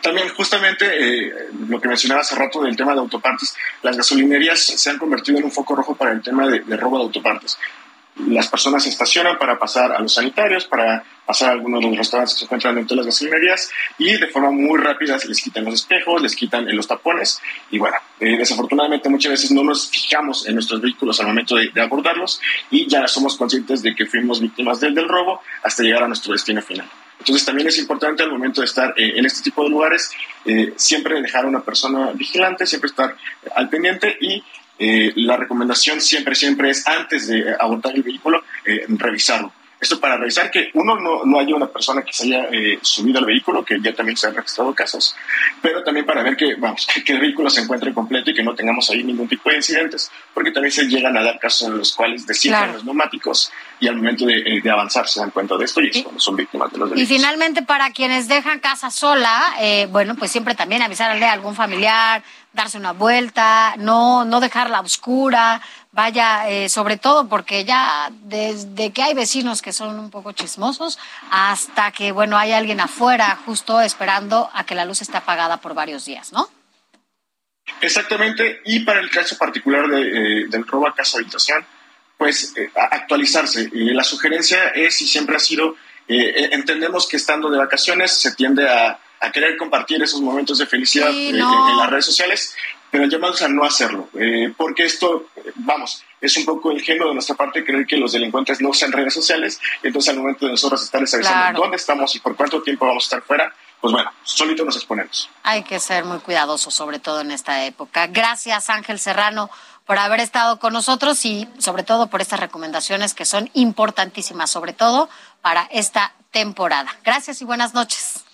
[0.00, 1.32] También justamente eh,
[1.68, 5.44] lo que mencionaba hace rato del tema de autopartes, las gasolinerías se han convertido en
[5.44, 7.58] un foco rojo para el tema de, de robo de autopartes
[8.16, 11.96] las personas se estacionan para pasar a los sanitarios, para pasar a algunos de los
[11.96, 15.64] restaurantes que se encuentran dentro de las gasolinerías y de forma muy rápida les quitan
[15.64, 17.40] los espejos, les quitan los tapones
[17.70, 21.70] y bueno, eh, desafortunadamente muchas veces no nos fijamos en nuestros vehículos al momento de,
[21.80, 22.40] abordarlos
[22.70, 26.32] y ya somos conscientes de que fuimos víctimas del, del robo hasta llegar a nuestro
[26.32, 26.88] destino final.
[27.18, 30.10] Entonces también es importante al momento de estar eh, en este tipo de lugares
[30.44, 33.16] eh, siempre dejar a una persona vigilante, siempre estar
[33.54, 34.42] al pendiente y
[34.84, 39.52] eh, la recomendación siempre, siempre es antes de abordar el vehículo, eh, revisarlo.
[39.82, 43.18] Esto para revisar que uno no, no haya una persona que se haya eh, subido
[43.18, 45.16] al vehículo, que ya también se han registrado casos,
[45.60, 48.54] pero también para ver que, vamos, que, el vehículo se encuentre completo y que no
[48.54, 51.96] tengamos ahí ningún tipo de incidentes, porque también se llegan a dar casos en los
[51.96, 55.80] cuales desinflan los neumáticos y al momento de, de, avanzar se dan cuenta de esto
[55.80, 57.10] y cuando son víctimas de los delitos.
[57.10, 59.52] Y finalmente, para quienes dejan casa sola,
[59.88, 62.22] bueno, pues siempre también avisarle a algún familiar,
[62.52, 65.60] darse una vuelta, no, no dejarla oscura,
[65.92, 70.98] vaya, eh, sobre todo porque ya desde que hay vecinos que son un poco chismosos
[71.30, 75.74] hasta que, bueno, hay alguien afuera justo esperando a que la luz esté apagada por
[75.74, 76.48] varios días, ¿no?
[77.80, 81.64] Exactamente, y para el caso particular de, eh, del robo a casa habitación,
[82.16, 83.70] pues eh, actualizarse.
[83.72, 85.76] la sugerencia es y siempre ha sido,
[86.08, 91.10] entendemos que estando de vacaciones se tiende a a querer compartir esos momentos de felicidad
[91.10, 92.56] eh, en, las redes sociales,
[92.90, 97.08] pero el llamado es a no hacerlo, eh, porque esto, vamos, es un poco ingenuo
[97.08, 100.52] de nuestra parte creer que los delincuentes no usan redes sociales, entonces al momento de
[100.52, 104.10] nosotros estarles avisando dónde estamos y por cuánto tiempo vamos a estar fuera, pues bueno,
[104.24, 105.30] solito nos exponemos.
[105.44, 108.08] Hay que ser muy cuidadosos, sobre todo en esta época.
[108.08, 109.50] Gracias, Ángel Serrano,
[109.86, 114.72] por haber estado con nosotros y sobre todo por estas recomendaciones que son importantísimas, sobre
[114.72, 115.08] todo
[115.42, 116.90] para esta temporada.
[117.04, 118.24] Gracias y buenas noches.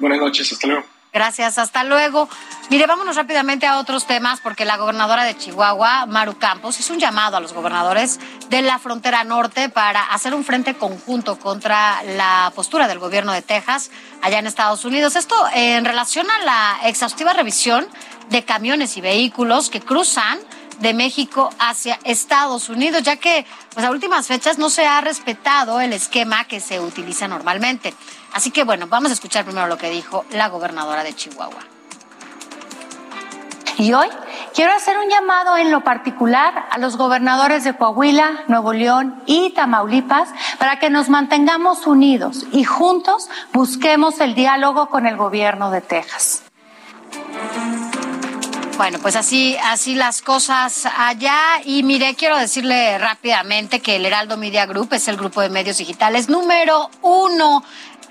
[0.00, 0.84] Buenas noches, hasta luego.
[1.12, 2.28] Gracias, hasta luego.
[2.70, 7.00] Mire, vámonos rápidamente a otros temas porque la gobernadora de Chihuahua, Maru Campos, hizo un
[7.00, 12.52] llamado a los gobernadores de la frontera norte para hacer un frente conjunto contra la
[12.54, 13.90] postura del gobierno de Texas
[14.22, 15.16] allá en Estados Unidos.
[15.16, 17.86] Esto en relación a la exhaustiva revisión
[18.30, 20.38] de camiones y vehículos que cruzan
[20.80, 25.80] de México hacia Estados Unidos, ya que pues, a últimas fechas no se ha respetado
[25.80, 27.94] el esquema que se utiliza normalmente.
[28.32, 31.60] Así que bueno, vamos a escuchar primero lo que dijo la gobernadora de Chihuahua.
[33.80, 34.08] Y hoy
[34.54, 39.54] quiero hacer un llamado en lo particular a los gobernadores de Coahuila, Nuevo León y
[39.54, 40.28] Tamaulipas
[40.58, 46.42] para que nos mantengamos unidos y juntos busquemos el diálogo con el gobierno de Texas.
[48.80, 51.60] Bueno, pues así, así las cosas allá.
[51.66, 55.76] Y mire, quiero decirle rápidamente que el Heraldo Media Group es el grupo de medios
[55.76, 57.62] digitales número uno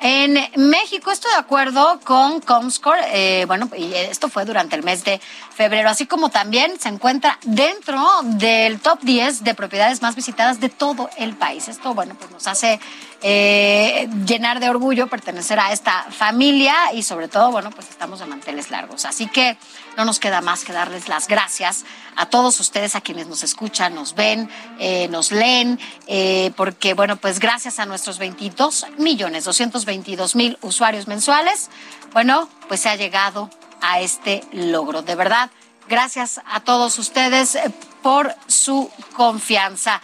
[0.01, 5.03] en México estoy de acuerdo con Comscore, eh, bueno, y esto fue durante el mes
[5.03, 5.20] de
[5.53, 10.70] febrero, así como también se encuentra dentro del top 10 de propiedades más visitadas de
[10.70, 11.67] todo el país.
[11.67, 12.80] Esto, bueno, pues nos hace
[13.22, 18.26] eh, llenar de orgullo pertenecer a esta familia y sobre todo, bueno, pues estamos de
[18.26, 19.03] manteles largos.
[19.05, 19.57] Así que
[19.97, 21.84] no nos queda más que darles las gracias
[22.15, 24.49] a todos ustedes, a quienes nos escuchan, nos ven,
[24.80, 31.07] eh, nos leen, eh, porque, bueno, pues gracias a nuestros 22 millones, 222 mil usuarios
[31.07, 31.70] mensuales,
[32.13, 33.49] bueno, pues se ha llegado
[33.82, 35.01] a este logro.
[35.01, 35.49] De verdad,
[35.89, 37.57] gracias a todos ustedes
[38.01, 40.01] por su confianza.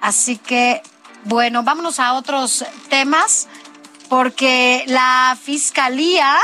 [0.00, 0.82] Así que
[1.24, 3.48] bueno, vámonos a otros temas,
[4.08, 6.36] porque la Fiscalía,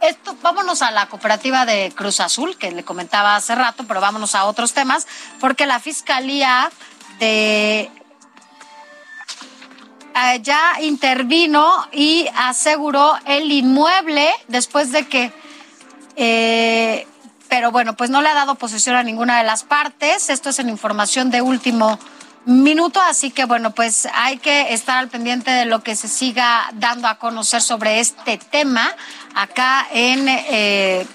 [0.00, 4.34] esto, vámonos a la cooperativa de Cruz Azul, que le comentaba hace rato, pero vámonos
[4.34, 5.06] a otros temas,
[5.40, 6.70] porque la Fiscalía
[7.18, 7.90] de
[10.14, 15.32] eh, ya intervino y aseguró el inmueble después de que,
[16.16, 17.06] eh,
[17.48, 20.28] pero bueno, pues no le ha dado posesión a ninguna de las partes.
[20.28, 21.98] Esto es en información de último
[22.44, 26.70] minuto, así que bueno, pues hay que estar al pendiente de lo que se siga
[26.74, 28.94] dando a conocer sobre este tema
[29.34, 30.28] acá en...
[30.28, 31.06] Eh,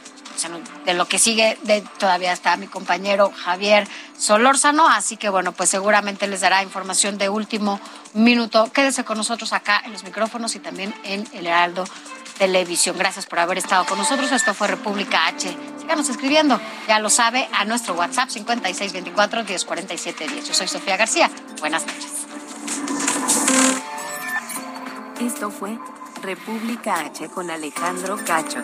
[0.85, 5.69] de lo que sigue, de, todavía está mi compañero Javier Solórzano, así que bueno, pues
[5.69, 7.79] seguramente les dará información de último
[8.13, 8.71] minuto.
[8.73, 11.85] Quédese con nosotros acá en los micrófonos y también en el Heraldo
[12.37, 12.97] Televisión.
[12.97, 14.31] Gracias por haber estado con nosotros.
[14.31, 15.55] Esto fue República H.
[15.79, 20.47] Síganos escribiendo, ya lo sabe, a nuestro WhatsApp 5624 1047 10.
[20.47, 21.29] Yo soy Sofía García.
[21.59, 22.25] Buenas noches.
[25.21, 25.77] Esto fue
[26.21, 28.63] República H con Alejandro Cacho.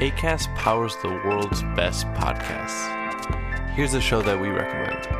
[0.00, 2.88] ACAST powers the world's best podcasts.
[3.74, 5.19] Here's a show that we recommend.